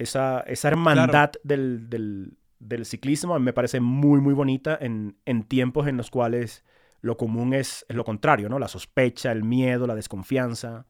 [0.01, 5.87] esa, esa hermandad del, del, del, ciclismo me parece muy, muy bonita en, en tiempos
[5.87, 6.65] en los cuales
[7.03, 8.59] lo común es, es, lo contrario, ¿no?
[8.59, 10.87] La sospecha, el miedo, la desconfianza.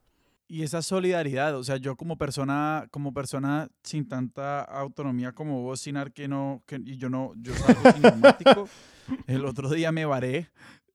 [0.47, 5.81] Y esa solidaridad, o sea, yo como persona, como persona sin tanta autonomía como vos,
[5.81, 8.69] sin que no, que, y yo no, yo salgo
[9.27, 10.51] el otro día me varé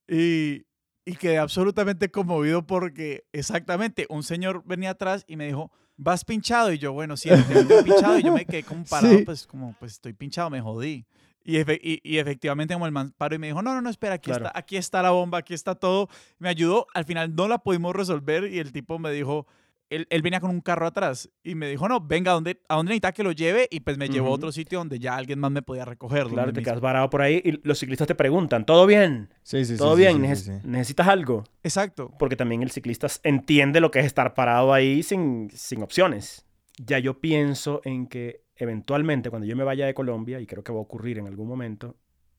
[0.07, 0.66] y,
[1.05, 6.71] y quedé absolutamente conmovido porque exactamente un señor venía atrás y me dijo, vas pinchado.
[6.71, 8.19] Y yo, bueno, sí, estoy pinchado.
[8.19, 11.05] Y yo me quedé como parado, pues como, pues estoy pinchado, me jodí.
[11.47, 11.59] Y,
[12.03, 14.51] y, efectivamente como el man paró y me dijo, no, no, no, espera, aquí, está,
[14.55, 16.09] aquí está la bomba, aquí está todo.
[16.39, 19.45] Me ayudó, al final no la pudimos resolver y el tipo me dijo,
[19.89, 22.75] él, él, venía con un carro atrás y me dijo, no, venga, ¿a dónde, a
[22.75, 23.67] dónde necesita que lo lleve?
[23.71, 26.27] Y pues me llevó a otro sitio donde ya alguien más me podía recoger.
[26.27, 29.29] Claro, te quedas varado por ahí y los ciclistas te preguntan, ¿todo bien?
[29.43, 30.21] Sí, sí, ¿Todo sí, bien?
[30.21, 31.43] ¿Necesitas algo?
[31.63, 32.11] Exacto.
[32.17, 36.45] Porque también el ciclista entiende lo que es estar parado ahí sin, sin opciones.
[36.77, 40.71] ya yo pienso en que eventualmente cuando yo me vaya de Colombia, y creo que
[40.71, 41.95] va a ocurrir en algún momento,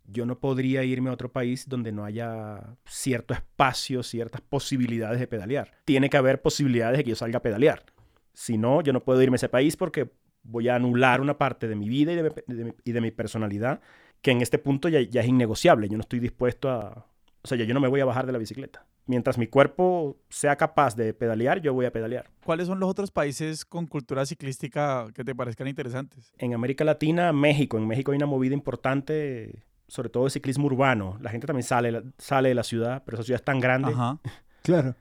[0.08, 5.26] yo no podría irme a otro país donde no haya cierto espacio, ciertas posibilidades de
[5.26, 5.72] pedalear.
[5.84, 7.84] Tiene que haber posibilidades de que yo salga a pedalear.
[8.32, 10.10] Si no, yo no puedo irme a ese país porque
[10.42, 13.80] voy a anular una parte de mi vida y de mi, y de mi personalidad
[14.22, 15.88] que en este punto ya, ya, es innegociable.
[15.88, 17.06] Yo no estoy dispuesto a...
[17.42, 18.84] O sea, yo no me voy a bajar de la bicicleta.
[19.06, 22.28] Mientras mi cuerpo sea capaz de pedalear, yo voy a pedalear.
[22.44, 26.32] ¿Cuáles son los otros países con cultura ciclística que te parezcan interesantes?
[26.38, 27.78] En América Latina, México.
[27.78, 31.18] En México hay una movida importante sobre todo el ciclismo urbano.
[31.20, 33.92] La gente también sale, sale de la ciudad, pero esa ciudad es tan grande.
[33.92, 34.18] Ajá.
[34.62, 34.96] Claro.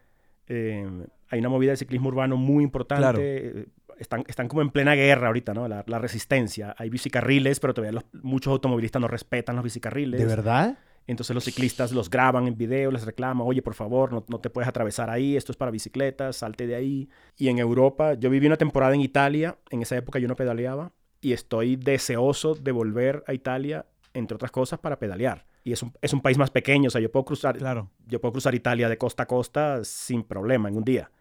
[0.48, 0.88] Eh,
[1.28, 3.02] hay una movida de ciclismo urbano muy importante.
[3.02, 3.18] Claro.
[3.20, 3.66] Eh,
[3.98, 5.68] están, están como en plena guerra ahorita, ¿no?
[5.68, 6.76] La, la resistencia.
[6.78, 10.20] Hay bicicarriles, pero todavía los, muchos automovilistas no respetan los bicicarriles.
[10.20, 10.78] ¿De verdad?
[11.08, 14.50] Entonces los ciclistas los graban en video, les reclaman, oye, por favor, no, no, te
[14.50, 17.10] puedes atravesar ahí, esto es para bicicletas, salte de ahí.
[17.38, 20.92] Y en Europa, yo viví una temporada en Italia, en esa época yo no pedaleaba,
[21.22, 23.86] y estoy deseoso de volver a Italia
[24.16, 25.46] entre otras cosas, para pedalear.
[25.64, 27.92] Y es un, es un país más pequeño, o sea, yo puedo cruzar, claro.
[28.08, 31.12] yo puedo cruzar Italia de costa a costa sin problema en un día.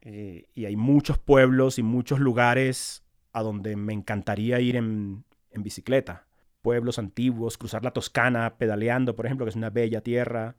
[0.00, 5.62] Eh, y hay muchos pueblos y muchos lugares a donde me encantaría ir en, en
[5.62, 6.26] bicicleta.
[6.62, 10.56] Pueblos antiguos, cruzar la Toscana pedaleando, por ejemplo, que es una bella tierra.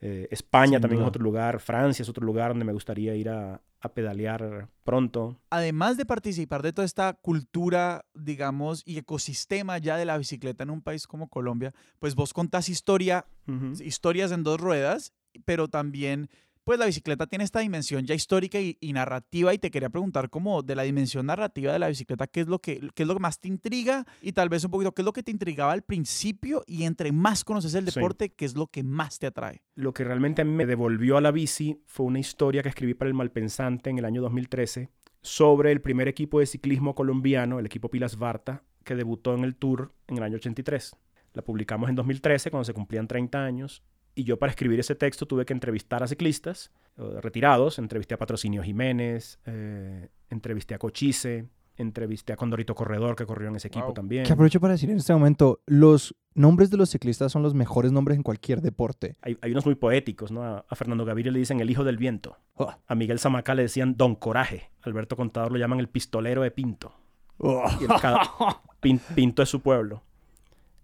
[0.00, 1.06] Eh, España Sin también duda.
[1.06, 5.40] es otro lugar, Francia es otro lugar donde me gustaría ir a, a, pedalear pronto.
[5.50, 10.70] Además de participar de toda esta cultura, digamos, y ecosistema ya de la bicicleta en
[10.70, 13.84] un país como Colombia, pues vos contás historia, uh -huh.
[13.84, 15.12] historias en dos ruedas,
[15.44, 16.28] pero también
[16.68, 20.28] pues la bicicleta tiene esta dimensión ya histórica y, y, narrativa y te quería preguntar
[20.28, 23.14] como de la dimensión narrativa de la bicicleta, ¿qué es, lo que, qué es lo
[23.14, 24.04] que más te intriga?
[24.20, 26.64] Y tal vez un poquito, ¿qué es lo que te intrigaba al principio?
[26.66, 28.32] Y entre más conoces el deporte, sí.
[28.36, 29.62] ¿qué es lo que más te atrae?
[29.76, 33.14] Lo que realmente me devolvió a la bici fue una historia que escribí para el
[33.14, 34.90] Malpensante en el año 2013
[35.22, 39.56] sobre el primer equipo de ciclismo colombiano, el equipo Pilas Varta, que debutó en el
[39.56, 40.94] Tour en el año 83.
[41.32, 43.82] La publicamos en 2013 cuando se cumplían 30 años
[44.18, 48.18] y yo para escribir ese texto tuve que entrevistar a ciclistas eh, retirados, entrevisté a
[48.18, 51.46] Patrocinio Jiménez, eh, entrevisté a Cochise,
[51.76, 53.94] entrevisté a Condorito Corredor que corrió en ese equipo wow.
[53.94, 54.24] también.
[54.24, 57.92] Que aprovecho para decir en este momento, los nombres de los ciclistas son los mejores
[57.92, 59.16] nombres en cualquier deporte.
[59.22, 60.42] Hay, hay unos muy poéticos, ¿no?
[60.42, 62.74] A, a, Fernando Gaviria le dicen el hijo del viento, oh.
[62.88, 66.92] a Miguel Zamaca le decían Don Coraje, Alberto Contador lo llaman el pistolero de Pinto.
[67.36, 67.62] Oh.
[67.80, 70.02] Y el, Pinto es su pueblo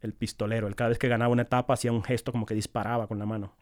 [0.04, 0.68] el pistolero.
[0.68, 3.26] Él cada vez que ganaba una etapa hacía un gesto como que disparaba con la
[3.26, 3.56] mano.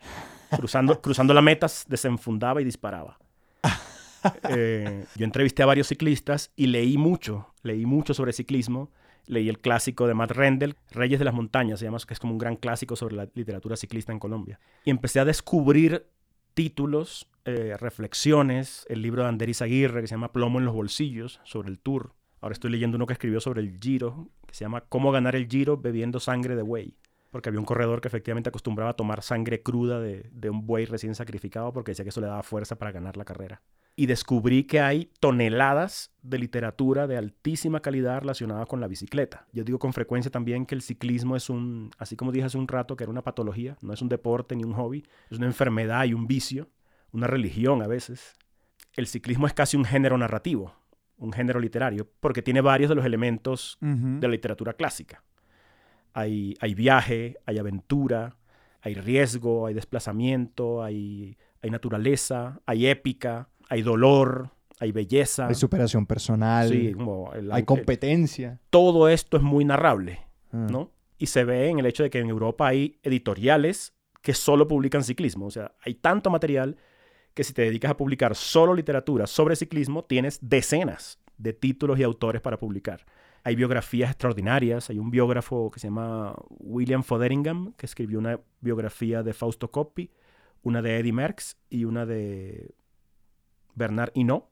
[0.51, 3.18] Cruzando, cruzando la meta, desenfundaba y disparaba.
[4.49, 8.93] Eh, yo entrevisté a varios ciclistas y leí mucho, leí mucho sobre ciclismo.
[9.26, 12.32] Leí el clásico de Matt Rendell, Reyes de las Montañas, se llama, que es como
[12.32, 14.61] un gran clásico sobre la literatura ciclista en Colombia.
[14.84, 16.07] Y empecé a descubrir
[16.55, 21.40] títulos, eh, reflexiones, el libro de Anderis Aguirre que se llama Plomo en los bolsillos,
[21.43, 22.12] sobre el tour.
[22.43, 25.47] Ahora estoy leyendo uno que escribió sobre el Giro, que se llama Cómo ganar el
[25.47, 26.97] Giro bebiendo sangre de buey.
[27.30, 30.84] Porque había un corredor que efectivamente acostumbraba a tomar sangre cruda de, de, un buey
[30.84, 33.62] recién sacrificado porque decía que eso le daba fuerza para ganar la carrera.
[33.95, 39.47] Y descubrí que hay toneladas de literatura de altísima calidad relacionada con la bicicleta.
[39.53, 42.66] Yo digo con frecuencia también que el ciclismo es un, así como dije hace un
[42.66, 46.07] rato, que era una patología, no es un deporte ni un hobby, es una enfermedad
[46.07, 46.68] y un vicio,
[47.12, 48.34] una religión a veces.
[48.95, 50.81] El ciclismo es casi un género narrativo
[51.22, 54.18] un género literario, porque tiene varios de los elementos uh -huh.
[54.18, 55.22] de la literatura clásica.
[56.12, 58.36] Hay, hay, viaje, hay aventura,
[58.82, 64.50] hay riesgo, hay desplazamiento, hay, hay naturaleza, hay épica, hay dolor,
[64.80, 65.46] hay belleza.
[65.46, 68.58] Hay superación personal, sí, como el, hay competencia.
[68.70, 70.70] Todo esto es muy narrable, uh -huh.
[70.70, 70.90] ¿no?
[71.18, 75.04] Y se ve en el hecho de que en Europa hay editoriales que solo publican
[75.04, 75.46] ciclismo.
[75.46, 76.76] O sea, hay tanto material
[77.34, 82.02] que si te dedicas a publicar solo literatura sobre ciclismo, tienes decenas de títulos y
[82.02, 83.04] autores para publicar.
[83.44, 84.90] Hay biografías extraordinarias.
[84.90, 90.10] Hay un biógrafo que se llama William Fotheringham, que escribió una biografía de Fausto Coppi,
[90.62, 92.74] una de Eddie Merckx y una de
[93.74, 94.44] Bernard Hinault.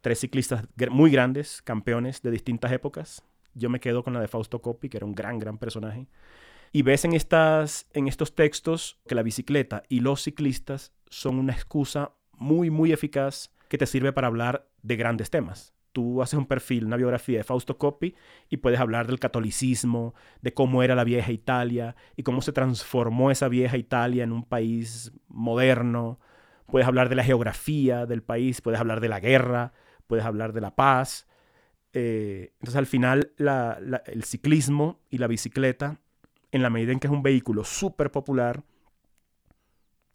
[0.00, 3.24] Tres ciclistas muy grandes, campeones de distintas épocas.
[3.54, 6.06] Yo me quedo con la de Fausto Coppi, que era un gran, gran personaje.
[6.72, 11.52] Y ves en, estas, en estos textos que la bicicleta y los ciclistas son una
[11.52, 15.74] excusa muy, muy eficaz que te sirve para hablar de grandes temas.
[15.92, 18.14] Tú haces un perfil, una biografía de Fausto Coppi
[18.50, 23.30] y puedes hablar del catolicismo, de cómo era la vieja Italia y cómo se transformó
[23.30, 26.20] esa vieja Italia en un país moderno.
[26.66, 29.72] Puedes hablar de la geografía del país, puedes hablar de la guerra,
[30.06, 31.26] puedes hablar de la paz.
[31.94, 35.98] Eh, entonces al final el ciclismo y la bicicleta,
[36.56, 38.62] en la medida en que es un vehículo súper popular,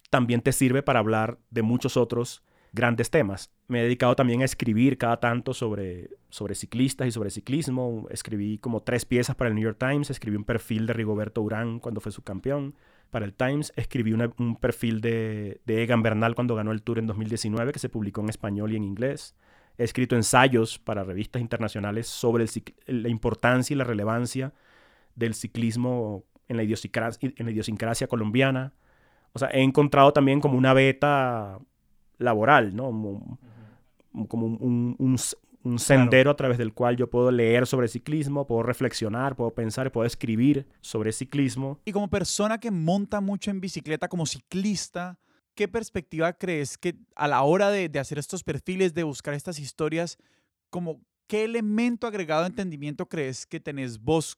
[0.09, 3.51] también te sirve para hablar de muchos otros grandes temas.
[3.67, 8.07] Me he dedicado también a escribir cada tanto sobre, sobre ciclistas y sobre ciclismo.
[8.09, 11.79] Escribí como tres piezas para el New York Times, escribí un perfil de Rigoberto Urán
[11.79, 12.75] cuando fue subcampeón
[13.09, 17.07] para el Times, escribí un perfil de, de Egan Bernal cuando ganó el Tour en
[17.07, 19.35] 2019 que se publicó en español y en inglés.
[19.77, 22.45] He escrito ensayos para revistas internacionales sobre
[22.87, 24.53] la importancia y la relevancia
[25.15, 28.73] del ciclismo en la, idiosincrasia, en la idiosincrasia colombiana.
[29.31, 31.57] O sea, he encontrado también como una beta
[32.17, 32.87] laboral, ¿no?
[34.27, 35.17] Como, un,
[35.77, 40.05] sendero a través del cual yo puedo leer sobre ciclismo, puedo reflexionar, puedo pensar, puedo
[40.05, 41.79] escribir sobre ciclismo.
[41.85, 45.19] Y como persona que monta mucho en bicicleta, como ciclista,
[45.55, 50.17] ¿qué perspectiva crees que a la hora de, hacer estos perfiles, de buscar estas historias,
[50.69, 54.37] como qué elemento agregado de entendimiento crees que tenés vos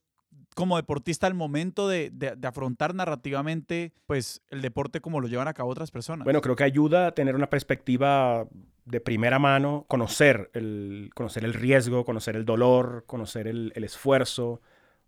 [0.53, 2.11] como deportista al momento de,
[2.43, 6.25] afrontar narrativamente pues el deporte como lo llevan a cabo otras personas?
[6.25, 8.47] Bueno, creo que ayuda a tener una perspectiva
[8.85, 14.61] de primera mano, conocer el, conocer el riesgo, conocer el dolor, conocer el, esfuerzo,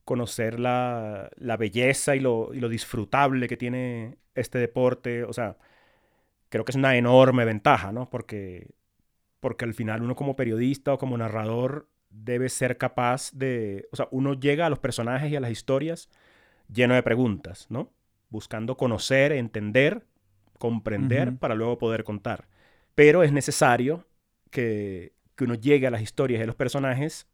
[0.04, 1.30] conocer la,
[1.60, 5.24] belleza y lo, y lo disfrutable que tiene este deporte.
[5.24, 5.58] O sea,
[6.50, 8.10] creo que es una enorme ventaja, ¿no?
[8.10, 8.70] Porque,
[9.39, 11.89] porque al final uno como periodista o como narrador
[12.24, 16.09] debe ser capaz de, o sea, uno llega a los personajes y a las historias
[16.72, 17.91] lleno de preguntas, ¿no?
[18.30, 20.05] Buscando conocer, entender,
[20.57, 22.47] comprender para luego poder contar.
[22.95, 24.07] Pero es necesario
[24.49, 27.28] que, que, uno llegue a las historias y a los personajes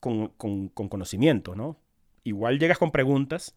[0.00, 1.78] con, con, con conocimiento, ¿no?
[2.24, 3.54] Igual llegas con preguntas,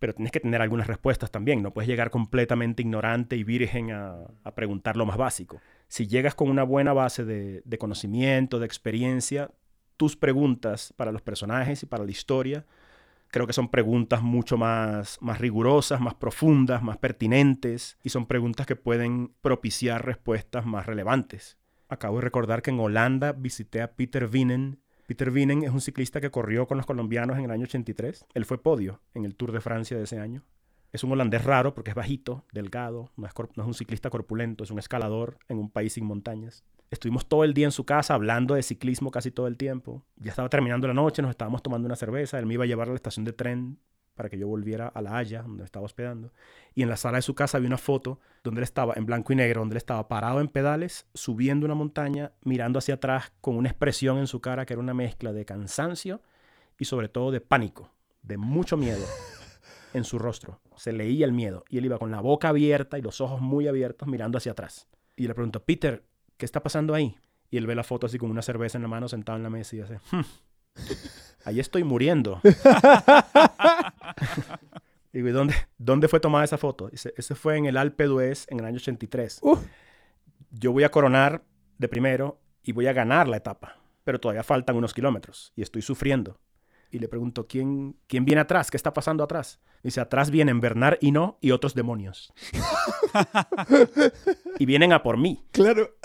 [0.00, 1.62] pero tienes que tener algunas respuestas también.
[1.62, 5.60] No puedes llegar completamente ignorante y virgen a, preguntar lo más básico.
[5.88, 9.50] Si llegas con una buena base de, conocimiento, de experiencia,
[10.00, 12.64] tus preguntas para los personajes y para la historia,
[13.28, 18.66] creo que son preguntas mucho más, más rigurosas, más profundas, más pertinentes y son preguntas
[18.66, 21.58] que pueden propiciar respuestas más relevantes.
[21.90, 26.22] Acabo de recordar que en Holanda visité a Peter Wienen Peter Wienen es un ciclista
[26.22, 28.24] que corrió con los colombianos en el año 83.
[28.32, 30.44] Él fue podio en el Tour de Francia de ese año.
[30.92, 34.78] Es un holandés raro porque es bajito, delgado, no es, un ciclista corpulento, es un
[34.78, 36.64] escalador en un país sin montañas.
[36.90, 40.02] Estuvimos todo el día en su casa hablando de ciclismo casi todo el tiempo.
[40.16, 42.38] Ya estaba terminando la noche, nos estábamos tomando una cerveza.
[42.40, 43.78] Él me iba a llevar a la estación de tren
[44.16, 46.32] para que yo volviera a La Haya, donde estaba hospedando.
[46.74, 49.32] Y en la sala de su casa había una foto donde él estaba en blanco
[49.32, 53.56] y negro, donde él estaba parado en pedales, subiendo una montaña, mirando hacia atrás con
[53.56, 56.20] una expresión en su cara que era una mezcla de cansancio
[56.76, 59.06] y sobre todo de pánico, de mucho miedo
[59.94, 60.60] en su rostro.
[60.74, 63.68] Se leía el miedo y él iba con la boca abierta y los ojos muy
[63.68, 64.88] abiertos mirando hacia atrás.
[65.14, 66.02] Y le pregunto, Peter,
[66.40, 67.14] ¿qué está pasando ahí?
[67.50, 69.50] Y él ve la foto así con una cerveza en la mano sentado en la
[69.50, 70.24] mesa y dice, hmm,
[71.44, 72.40] ahí estoy muriendo.
[75.12, 76.88] Digo, ¿y dónde, dónde fue tomada esa foto?
[76.88, 79.42] Dice, ese fue en el Alpe d'Huez en el año 83.
[80.52, 81.44] Yo voy a coronar
[81.78, 85.82] de primero y voy a ganar la etapa, pero todavía faltan unos kilómetros y estoy
[85.82, 86.40] sufriendo.
[86.90, 88.70] Y le pregunto, ¿quién, quién viene atrás?
[88.70, 89.60] ¿Qué está pasando atrás?
[89.82, 92.32] Dice, atrás vienen Bernard no y otros demonios.
[94.58, 95.42] y vienen a por mí.
[95.52, 95.96] Claro.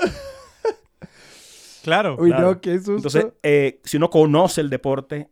[1.84, 2.16] Claro.
[2.20, 2.96] Uy, no, qué susto.
[2.96, 5.30] Entonces, eh, si uno conoce el deporte,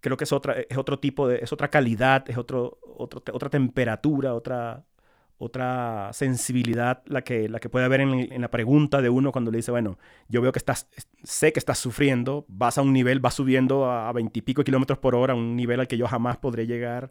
[0.00, 4.34] creo que es otra, es otro tipo de, es otra calidad, es otro, otra temperatura,
[4.34, 4.84] otra,
[5.44, 9.58] otra sensibilidad la que, la que puede haber en, la pregunta de uno cuando le
[9.58, 10.88] dice, bueno, yo veo que estás,
[11.22, 15.34] sé que estás sufriendo, vas a un nivel, vas subiendo a veintipico kilómetros por hora,
[15.34, 17.10] un nivel al que yo jamás podré llegar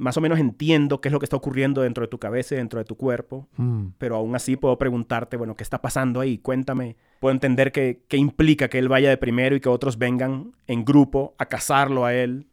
[0.00, 2.58] más o menos entiendo qué es lo que está ocurriendo dentro de tu cabeza y
[2.58, 3.88] dentro de tu cuerpo, mm.
[3.98, 6.38] pero aún así puedo preguntarte, bueno, ¿qué está pasando ahí?
[6.38, 6.96] Cuéntame.
[7.20, 10.86] Puedo entender qué, qué implica que él vaya de primero y que otros vengan en
[10.86, 12.46] grupo a cazarlo a él.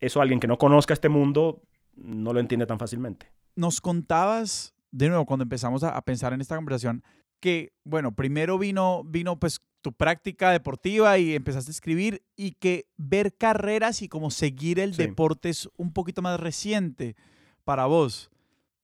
[0.00, 1.60] Eso alguien que no conozca este mundo
[1.96, 3.26] no lo entiende tan fácilmente.
[3.56, 7.02] Nos contabas, de nuevo, cuando empezamos a, a pensar en esta conversación,
[7.40, 12.86] que, bueno, primero vino, vino pues tu práctica deportiva y empezaste a escribir y que
[12.96, 17.16] ver carreras y como seguir el deporte es un poquito más reciente
[17.64, 18.30] para vos.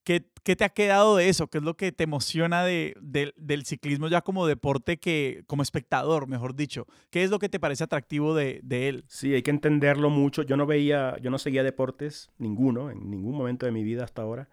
[0.03, 1.47] ¿Qué, ¿Qué, te ha quedado de eso?
[1.47, 6.27] ¿Qué es lo que te emociona de, del ciclismo ya como deporte que, como espectador,
[6.27, 6.85] mejor dicho?
[7.09, 9.03] ¿Qué es lo que te parece atractivo de, de, él?
[9.07, 10.43] Sí, hay que entenderlo mucho.
[10.43, 14.21] Yo no veía, yo no seguía deportes, ninguno, en ningún momento de mi vida hasta
[14.21, 14.49] ahora,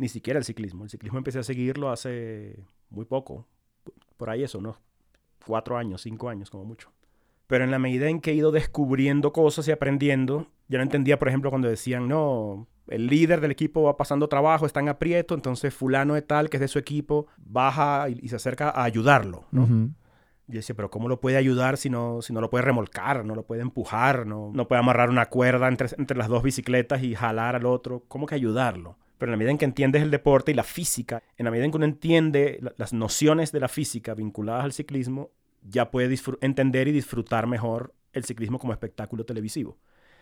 [0.00, 0.84] ni siquiera el ciclismo.
[0.84, 3.46] El ciclismo empecé a seguirlo hace muy poco,
[4.16, 4.78] por ahí eso, ¿no?
[5.44, 6.90] cuatro años, cinco años como mucho.
[7.46, 11.18] Pero en la medida en que he ido descubriendo cosas y aprendiendo, yo no entendía,
[11.18, 15.34] por ejemplo, cuando decían, no, el líder del equipo va pasando trabajo, está en aprieto,
[15.34, 19.44] entonces fulano de tal, que es de su equipo, baja y, se acerca a ayudarlo,
[19.50, 19.66] ¿no?
[20.46, 23.36] Yo decía, pero ¿cómo lo puede ayudar si no, si no lo puede remolcar, no
[23.36, 27.14] lo puede empujar, no, no puede amarrar una cuerda entre, entre las dos bicicletas y
[27.14, 28.04] jalar al otro?
[28.08, 28.96] ¿Cómo que ayudarlo?
[29.20, 31.66] Pero en la medida en que entiendes el deporte y la física, en la medida
[31.66, 35.30] en que uno entiende la- las nociones de la física vinculadas al ciclismo,
[35.62, 39.78] ya puede entender y disfrutar mejor el ciclismo como espectáculo televisivo.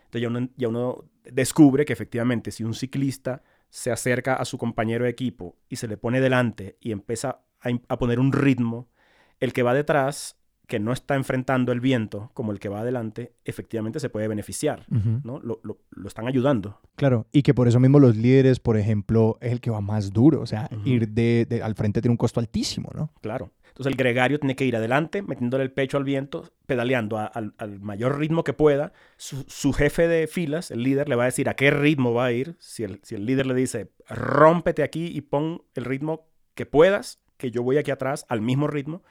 [0.06, 4.58] Entonces ya uno, ya uno descubre que efectivamente si un ciclista se acerca a su
[4.58, 7.42] compañero de equipo y se le pone delante y empieza
[7.88, 8.88] a poner un ritmo,
[9.38, 10.37] el que va detrás,
[10.68, 14.84] que no está enfrentando el viento como el que va adelante, efectivamente se puede beneficiar.
[15.24, 15.40] ¿no?
[15.40, 16.78] Lo, lo- lo están ayudando.
[16.94, 20.12] Claro, y que por eso mismo los líderes, por ejemplo, es el que va más
[20.12, 20.40] duro.
[20.42, 23.10] O sea, ir de, de- al frente tiene un costo altísimo, ¿no?
[23.22, 23.50] Claro.
[23.68, 27.54] Entonces el gregario tiene que ir adelante, metiéndole el pecho al viento, pedaleando a- al,
[27.58, 28.92] al mayor ritmo que pueda.
[29.16, 32.26] Su, su jefe de filas, el líder, le va a decir a qué ritmo va
[32.26, 32.56] a ir.
[32.58, 37.20] Si el, si el líder le dice, rómpete aquí y pon el ritmo que puedas,
[37.38, 39.02] que yo voy aquí atrás al mismo ritmo,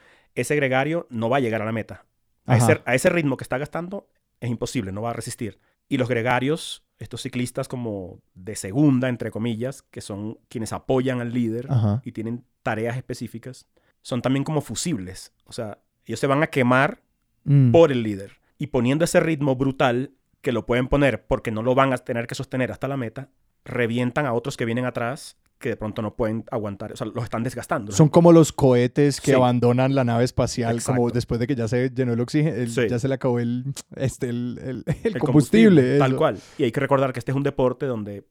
[0.41, 2.05] ese gregario no va a llegar a la meta.
[2.45, 4.07] A ese, a ese ritmo que está gastando
[4.39, 5.59] es imposible, no va a resistir.
[5.89, 11.33] Y los gregarios, estos ciclistas como de segunda, entre comillas, que son quienes apoyan al
[11.33, 12.01] líder, Ajá.
[12.05, 13.67] y tienen tareas específicas,
[14.01, 15.33] son también como fusibles.
[15.45, 17.01] O sea, ellos se van a quemar
[17.43, 17.71] Mm.
[17.71, 18.39] por el líder.
[18.57, 20.11] Y poniendo ese ritmo brutal,
[20.41, 23.29] que lo pueden poner porque no lo van a tener que sostener hasta la meta,
[23.63, 26.91] revientan a otros que vienen atrás que de pronto no pueden aguantar.
[26.91, 27.91] O sea, los están desgastando.
[27.91, 29.33] Son como los cohetes que Sí.
[29.33, 32.87] abandonan la nave espacial, como después de que ya se llenó el oxígeno, Sí.
[32.87, 35.97] ya se le acabó el, este, el, el- el El combustible.
[35.97, 36.37] Tal cual.
[36.57, 38.27] Y hay que recordar que este es un deporte donde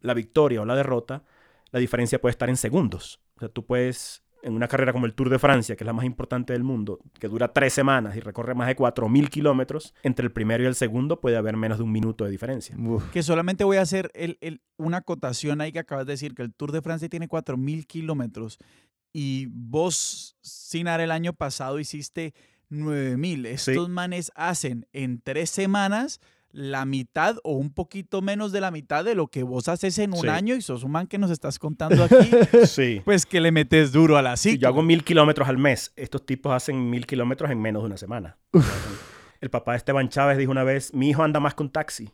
[0.00, 1.24] la victoria o la derrota,
[1.70, 3.20] la diferencia puede estar en segundos.
[3.36, 5.92] O sea, tú puedes, en una carrera como el Tour de Francia, que es la
[5.92, 10.24] más importante del mundo, que dura tres semanas y recorre más de 4.000 kilómetros, entre
[10.26, 12.76] el primero y el segundo puede haber menos de un minuto de diferencia.
[12.78, 13.10] Uf.
[13.10, 16.42] Que solamente voy a hacer el- el- una acotación ahí que acabas de decir, que
[16.42, 18.58] el Tour de Francia tiene 4.000 kilómetros
[19.12, 22.34] y vos, Sinar, el año pasado hiciste
[22.70, 23.46] 9.000.
[23.46, 26.20] Estos manes hacen en tres semanas
[26.50, 30.12] la mitad o un poquito menos de la mitad de lo que vos haces en
[30.14, 30.28] un Sí.
[30.28, 32.16] año y sos un man que nos estás contando aquí,
[32.66, 33.02] Sí.
[33.04, 34.62] pues que le metes duro a la Si cicla.
[34.62, 37.96] yo hago mil kilómetros al mes, estos tipos hacen mil kilómetros en menos de una
[37.98, 38.38] semana.
[39.40, 42.10] El papá de Esteban Chávez dijo una vez, mi hijo anda más con taxi.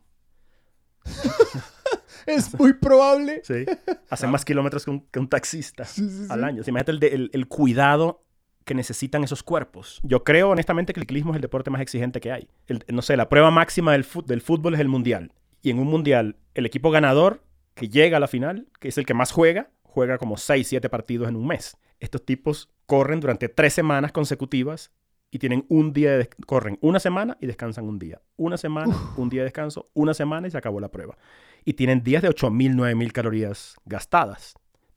[2.27, 3.43] Es muy probable.
[3.45, 3.67] Sí.
[4.09, 6.63] Hace más kilómetros que un, que un taxista Sí, sí, al año.
[6.67, 8.25] Imagínate el, de- el- el cuidado
[8.65, 10.01] que necesitan esos cuerpos.
[10.03, 12.49] Yo creo honestamente que el ciclismo es el deporte más exigente que hay.
[12.67, 15.33] El- no sé, la prueba máxima del, fútbol es el mundial.
[15.63, 17.43] Y en un mundial, el equipo ganador
[17.75, 20.89] que llega a la final, que es el que más juega, juega como 6, 7
[20.89, 21.77] partidos en un mes.
[22.01, 24.91] Estos tipos corren durante tres semanas consecutivas
[25.31, 28.21] y tienen un día de corren una semana y descansan un día.
[28.37, 31.17] Una semana, un día de descanso, una semana y se acabó la prueba.
[31.65, 34.55] Y tienen días de 8.000, 9.000 calorías gastadas.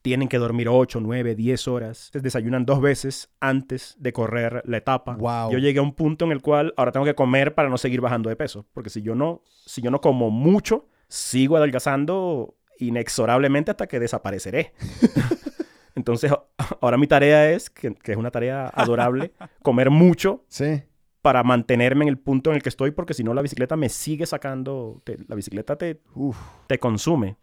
[0.07, 2.09] Tienen que dormir 8, 9, 10 horas.
[2.13, 5.15] Se desayunan dos veces antes de correr la etapa.
[5.17, 5.51] Wow.
[5.51, 7.99] Yo llegué a un punto en el cual ahora tengo que comer para no seguir
[7.99, 8.65] bajando de peso.
[8.73, 14.71] Porque si yo no, si yo no como mucho, sigo adelgazando inexorablemente hasta que desapareceré.
[15.95, 16.31] Entonces,
[16.79, 20.83] ahora mi tarea es, que, que es una tarea adorable, comer mucho Sí.
[21.21, 23.89] para mantenerme en el punto en el que estoy, porque si no la bicicleta me
[23.89, 26.37] sigue sacando, te- la bicicleta te, Uf.
[26.67, 27.35] te consume.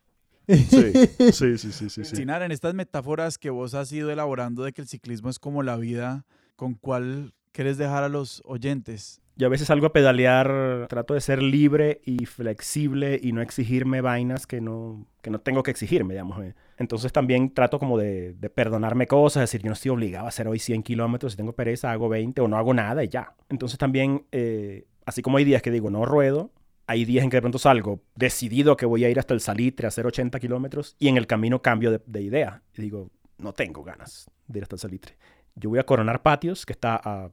[1.32, 2.04] Sí, sí, sí, sí, sí.
[2.04, 5.62] Sinar, en estas metáforas que vos has ido elaborando de que el ciclismo es como
[5.62, 6.26] la vida,
[6.56, 9.20] ¿con cuál quieres dejar a los oyentes?
[9.36, 14.00] Yo a veces salgo a pedalear, trato de ser libre y flexible y no exigirme
[14.00, 16.40] vainas que no, que no tengo que exigirme, digamos.
[16.44, 16.54] eh.
[16.78, 20.28] Entonces también trato como de, de perdonarme cosas, es decir, yo no estoy obligado a
[20.28, 23.34] hacer hoy 100 kilómetros, si tengo pereza hago 20 o no hago nada y ya.
[23.48, 26.52] Entonces también, eh, así como hay días que digo no ruedo,
[26.86, 29.86] hay días en que de pronto salgo decidido que voy a ir hasta el Salitre
[29.86, 33.52] a hacer 80 kilómetros y en el camino cambio de, de idea y digo, no
[33.52, 35.16] tengo ganas de ir hasta el Salitre.
[35.54, 37.30] Yo voy a Coronar Patios, que está a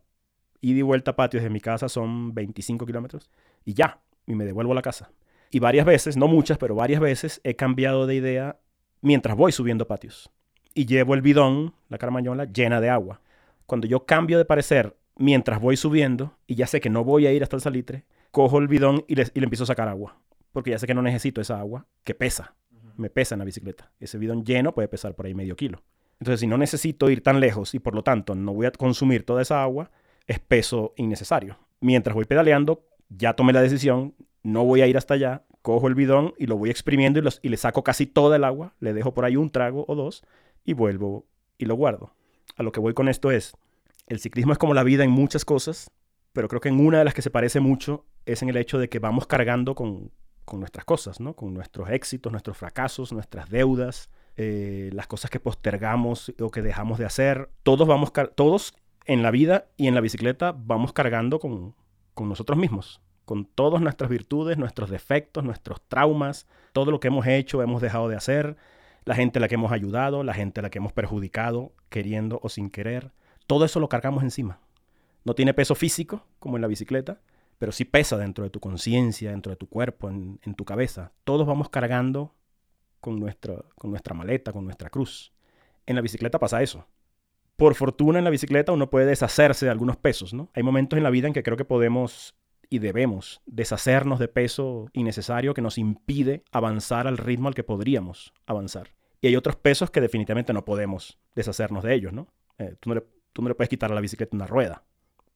[0.62, 3.30] ida y vuelta patios de mi casa son 25 kilómetros
[3.66, 5.12] y ya, y me devuelvo a la casa.
[5.50, 8.60] Y varias veces, no muchas, pero varias veces he cambiado de idea
[9.02, 10.32] mientras voy subiendo patios.
[10.74, 13.22] Y llevo el bidón, la carmañola, llena de agua.
[13.66, 17.34] Cuando yo cambio de parecer mientras voy subiendo y ya sé que no voy a
[17.34, 20.18] ir hasta el salitre, cojo el bidón y le, y le empiezo a sacar agua.
[20.52, 22.56] Porque ya sé que no necesito esa agua, que pesa.
[22.98, 23.92] Me pesa en la bicicleta.
[24.00, 25.82] Ese bidón lleno puede pesar por ahí medio kilo.
[26.20, 29.26] Entonces, si no necesito ir tan lejos y por lo tanto no voy a consumir
[29.26, 29.92] toda esa agua,
[30.28, 31.58] es peso innecesario.
[31.80, 34.14] Mientras voy pedaleando, ya tomé la decisión,
[34.44, 37.40] no voy a ir hasta allá, cojo el bidón y lo voy exprimiendo y, los-
[37.42, 40.24] y le saco casi toda el agua, le dejo por ahí un trago o dos
[40.64, 41.26] y vuelvo
[41.58, 42.14] y lo guardo.
[42.56, 43.54] A lo que voy con esto es,
[44.08, 45.90] el ciclismo es como la vida en muchas cosas,
[46.34, 48.80] pero creo que en una de las que se parece mucho es en el hecho
[48.80, 50.12] de que vamos cargando con,
[50.46, 51.36] con nuestras cosas, ¿no?
[51.36, 57.00] Con nuestros éxitos, nuestros fracasos, nuestras deudas, eh, las cosas que postergamos o que dejamos
[57.00, 57.50] de hacer.
[57.64, 58.76] Todos vamos, todos
[59.06, 61.76] en la vida y en la bicicleta vamos cargando con,
[62.14, 67.28] con nosotros mismos, con todas nuestras virtudes, nuestros defectos, nuestros traumas, todo lo que hemos
[67.28, 68.56] hecho, hemos dejado de hacer.
[69.04, 72.40] la gente a la que hemos ayudado, la gente a la que hemos perjudicado, queriendo
[72.44, 73.12] o sin querer.
[73.48, 74.60] Todo eso lo cargamos encima.
[75.24, 77.22] No tiene peso físico, como en la bicicleta,
[77.62, 81.12] pero sí pesa dentro de tu conciencia, dentro de tu cuerpo, en, tu cabeza.
[81.24, 82.34] Todos vamos cargando
[83.00, 85.32] con nuestra, con nuestra maleta, con nuestra cruz.
[85.86, 86.88] En la bicicleta pasa eso.
[87.58, 90.50] Por fortuna en la bicicleta uno puede deshacerse de algunos pesos, ¿no?
[90.56, 92.34] Hay momentos en la vida en que creo que podemos
[92.68, 98.34] y debemos deshacernos de peso innecesario que nos impide avanzar al ritmo al que podríamos
[98.48, 98.96] avanzar.
[99.22, 102.28] Y hay otros pesos que definitivamente no podemos deshacernos de ellos, ¿no?
[102.58, 104.84] Eh, tú, no le, tú no le puedes quitar a la bicicleta una rueda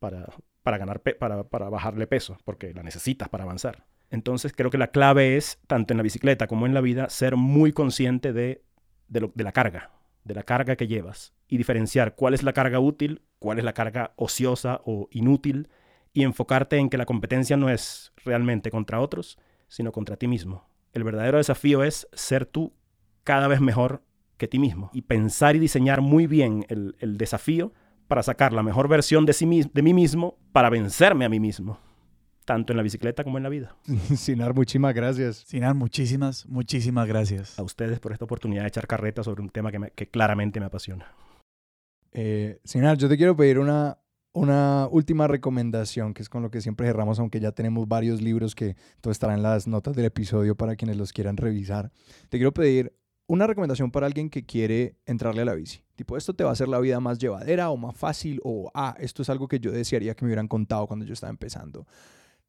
[0.05, 0.27] para,
[0.61, 3.85] para, ganar para, para bajarle peso, porque la necesitas para avanzar.
[4.11, 7.37] Entonces creo que la clave es, tanto en la bicicleta como en la vida, ser
[7.37, 8.63] muy consciente de,
[9.07, 9.89] de, la carga,
[10.23, 13.73] de la carga que llevas y diferenciar cuál es la carga útil, cuál es la
[13.73, 15.69] carga ociosa o inútil
[16.13, 20.69] y enfocarte en que la competencia no es realmente contra otros, sino contra ti mismo.
[20.93, 22.73] El verdadero desafío es ser tú
[23.23, 24.03] cada vez mejor
[24.37, 27.73] que ti mismo y pensar y diseñar muy bien el, el desafío
[28.07, 31.79] para sacar la mejor versión de, sí, de mí mismo para vencerme a mí mismo,
[32.45, 33.75] tanto en la bicicleta como en la vida.
[34.15, 35.37] Sinar, muchísimas gracias.
[35.47, 37.57] Sinar, muchísimas, muchísimas gracias.
[37.59, 40.59] A ustedes por esta oportunidad de echar carreta sobre un tema que, me, que claramente
[40.59, 41.07] me apasiona.
[42.11, 43.97] Eh, Sinar, yo te quiero pedir una,
[44.33, 48.53] una última recomendación, que es con lo que siempre cerramos, aunque ya tenemos varios libros
[48.53, 51.91] que todo estará en las notas del episodio para quienes los quieran revisar.
[52.29, 52.93] Te quiero pedir
[53.27, 55.81] una recomendación para alguien que quiere entrarle a la bici.
[55.95, 58.95] Tipo, esto te va a hacer la vida más llevadera o más fácil o, ah,
[58.99, 61.87] esto es algo que yo desearía que me hubieran contado cuando yo estaba empezando.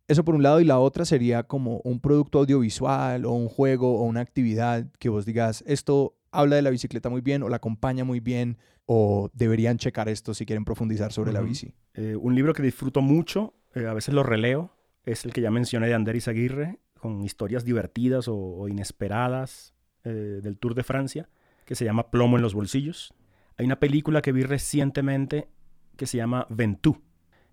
[0.08, 3.98] Eso por un lado y la otra sería como un producto audiovisual o un juego
[3.98, 7.56] o una actividad que vos digas, esto habla de la bicicleta muy bien o la
[7.56, 11.40] acompaña muy bien o deberían checar esto si quieren profundizar sobre uh -huh.
[11.40, 11.74] la bici?
[11.94, 14.70] Eh, un libro que disfruto mucho, eh, a veces lo releo,
[15.04, 19.75] es el que ya mencioné de Anderis Aguirre, con historias divertidas o, o inesperadas
[20.06, 21.28] eh, del Tour de Francia,
[21.64, 23.12] que se llama Plomo en los bolsillos.
[23.56, 25.48] Hay una película que vi recientemente
[25.96, 27.00] que se llama Ventoux.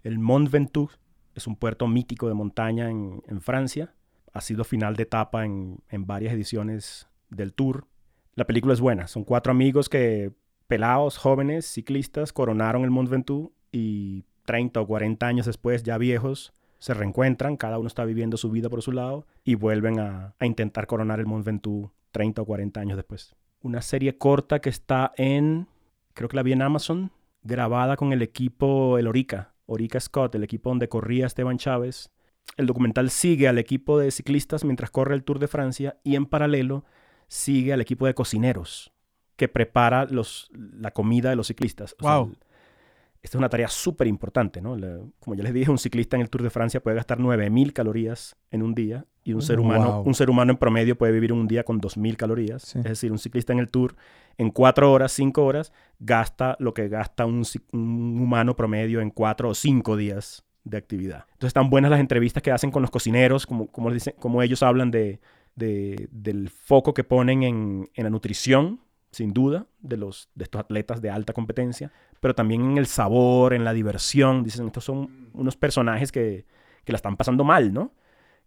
[0.04, 1.00] El Mont Ventoux
[1.34, 3.96] es un puerto mítico de montaña en, Francia.
[4.34, 7.88] Ha sido final de etapa en, en varias ediciones del Tour.
[8.36, 9.08] La película es buena.
[9.08, 10.32] Son cuatro amigos que
[10.68, 16.54] pelados, jóvenes, ciclistas, coronaron el Mont Ventoux y 30 o 40 años después, ya viejos,
[16.78, 20.46] se reencuentran, cada uno está viviendo su vida por su lado y vuelven a, a
[20.46, 23.36] intentar coronar el Mont Ventoux 30 o 40 años después.
[23.62, 25.68] Una serie corta que está en,
[26.14, 27.12] creo que la vi en Amazon,
[27.42, 32.12] grabada con el equipo, el Orica, Orica Scott, el equipo donde corría Esteban Chávez.
[32.56, 36.26] El documental sigue al equipo de ciclistas mientras corre el Tour de Francia y en
[36.26, 36.86] paralelo
[37.28, 38.94] sigue al equipo de cocineros
[39.36, 41.96] que prepara los, la comida de los ciclistas.
[42.00, 42.26] O wow.
[42.28, 42.40] sea,
[43.24, 44.76] esta es una tarea súper importante, ¿no?
[44.76, 47.74] La, como ya les dije, un ciclista en el Tour de Francia puede gastar 9.000
[47.74, 50.04] calorías en un día y un ser, humano, Wow.
[50.08, 52.62] un ser humano en promedio puede vivir un día con 2.000 calorías.
[52.64, 52.80] Sí.
[52.80, 53.96] Es decir, un ciclista en el Tour
[54.38, 59.50] en 4 horas, 5 horas, gasta lo que gasta un, un humano promedio en 4
[59.50, 61.26] o 5 días de actividad.
[61.34, 64.64] Entonces están buenas las entrevistas que hacen con los cocineros, como, como, dicen, como ellos
[64.64, 65.20] hablan de,
[65.56, 68.80] de- del foco que ponen en, en la nutrición,
[69.12, 73.54] sin duda, de, los, de estos atletas de alta competencia, pero también en el sabor,
[73.54, 74.44] en la diversión.
[74.44, 76.46] Dicen, estos son unos personajes que,
[76.84, 77.92] que la están pasando mal, ¿no?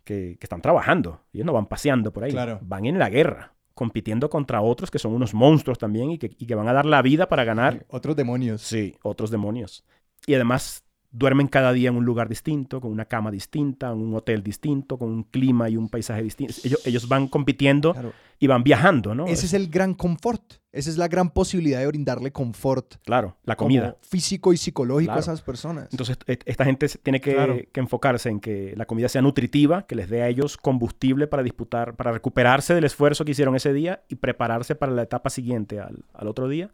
[0.06, 1.22] Que, que están trabajando.
[1.32, 2.30] Ellos no van paseando por ahí.
[2.30, 2.60] Claro.
[2.62, 6.46] Van en la guerra, compitiendo contra otros que son unos monstruos también y que, y
[6.46, 7.84] que van a dar la vida para ganar.
[7.88, 8.62] Otros demonios.
[8.62, 9.84] Sí, otros demonios.
[10.24, 10.85] Y además
[11.18, 14.98] duermen cada día en un lugar distinto, con una cama distinta, en un hotel distinto,
[14.98, 16.54] con un clima y un paisaje distinto.
[16.64, 18.12] Ellos, ellos van compitiendo Claro.
[18.38, 19.26] y van viajando, ¿no?
[19.26, 20.42] Ese es el gran confort.
[20.72, 23.96] Esa es la gran posibilidad de brindarle confort Claro, la como comida.
[24.02, 25.18] físico y psicológico Claro.
[25.18, 25.88] a esas personas.
[25.90, 27.56] Entonces, e- esta gente tiene que, Claro.
[27.72, 31.42] que enfocarse en que la comida sea nutritiva, que les dé a ellos combustible para
[31.42, 35.80] disputar, para recuperarse del esfuerzo que hicieron ese día y prepararse para la etapa siguiente
[35.80, 36.70] al, al otro día.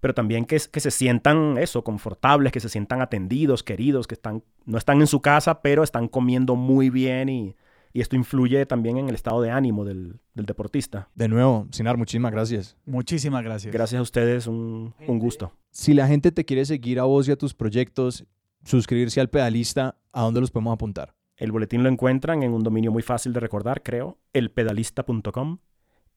[0.00, 4.14] Pero también que, es- que se sientan eso, confortables, que se sientan atendidos, queridos, que
[4.14, 7.54] están, no están en su casa, pero están comiendo muy bien y,
[7.92, 11.08] y esto influye también en el estado de ánimo del, del deportista.
[11.14, 12.76] de nuevo, Sinar, muchísimas gracias.
[12.86, 13.72] Muchísimas gracias.
[13.74, 15.52] Gracias a ustedes, un, un gusto.
[15.70, 18.24] Si la gente te quiere seguir a vos y a tus proyectos,
[18.64, 21.14] suscribirse al pedalista, ¿a dónde los podemos apuntar?
[21.36, 25.58] El boletín lo encuentran en un dominio muy fácil de recordar, creo, elpedalista.com.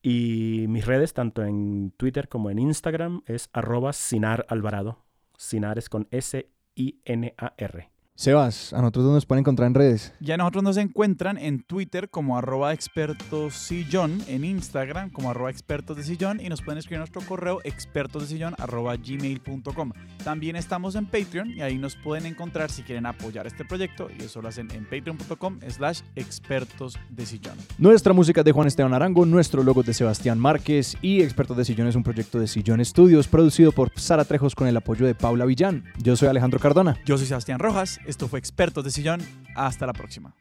[0.06, 4.98] Y mis redes, tanto en Twitter como en Instagram, es arroba Sinar Alvarado.
[5.38, 7.93] Sinar es con S-I-N-A-R.
[8.16, 10.12] Sebas, ¿a nosotros dónde nos pueden encontrar en redes?
[10.20, 16.04] Ya nosotros nos encuentran en Twitter como arroba expertosillón, en Instagram como arroba expertos de
[16.04, 19.90] sillón y nos pueden escribir nuestro correo expertosdesillón arroba gmail.com.
[20.22, 24.22] También estamos en Patreon y ahí nos pueden encontrar si quieren apoyar este proyecto y
[24.22, 27.56] eso lo hacen en patreon.com slash expertos de sillón.
[27.78, 31.56] Nuestra música es de Juan Esteban Arango, nuestro logo es de Sebastián Márquez y Expertos
[31.56, 35.04] de Sillón es un proyecto de Sillón Studios producido por Sara Trejos con el apoyo
[35.04, 35.82] de Paula Villán.
[35.98, 36.96] Yo soy Alejandro Cardona.
[37.04, 39.20] Yo soy Sebastián Rojas, esto fue Expertos de Sillón.
[39.54, 40.34] Hasta la próxima.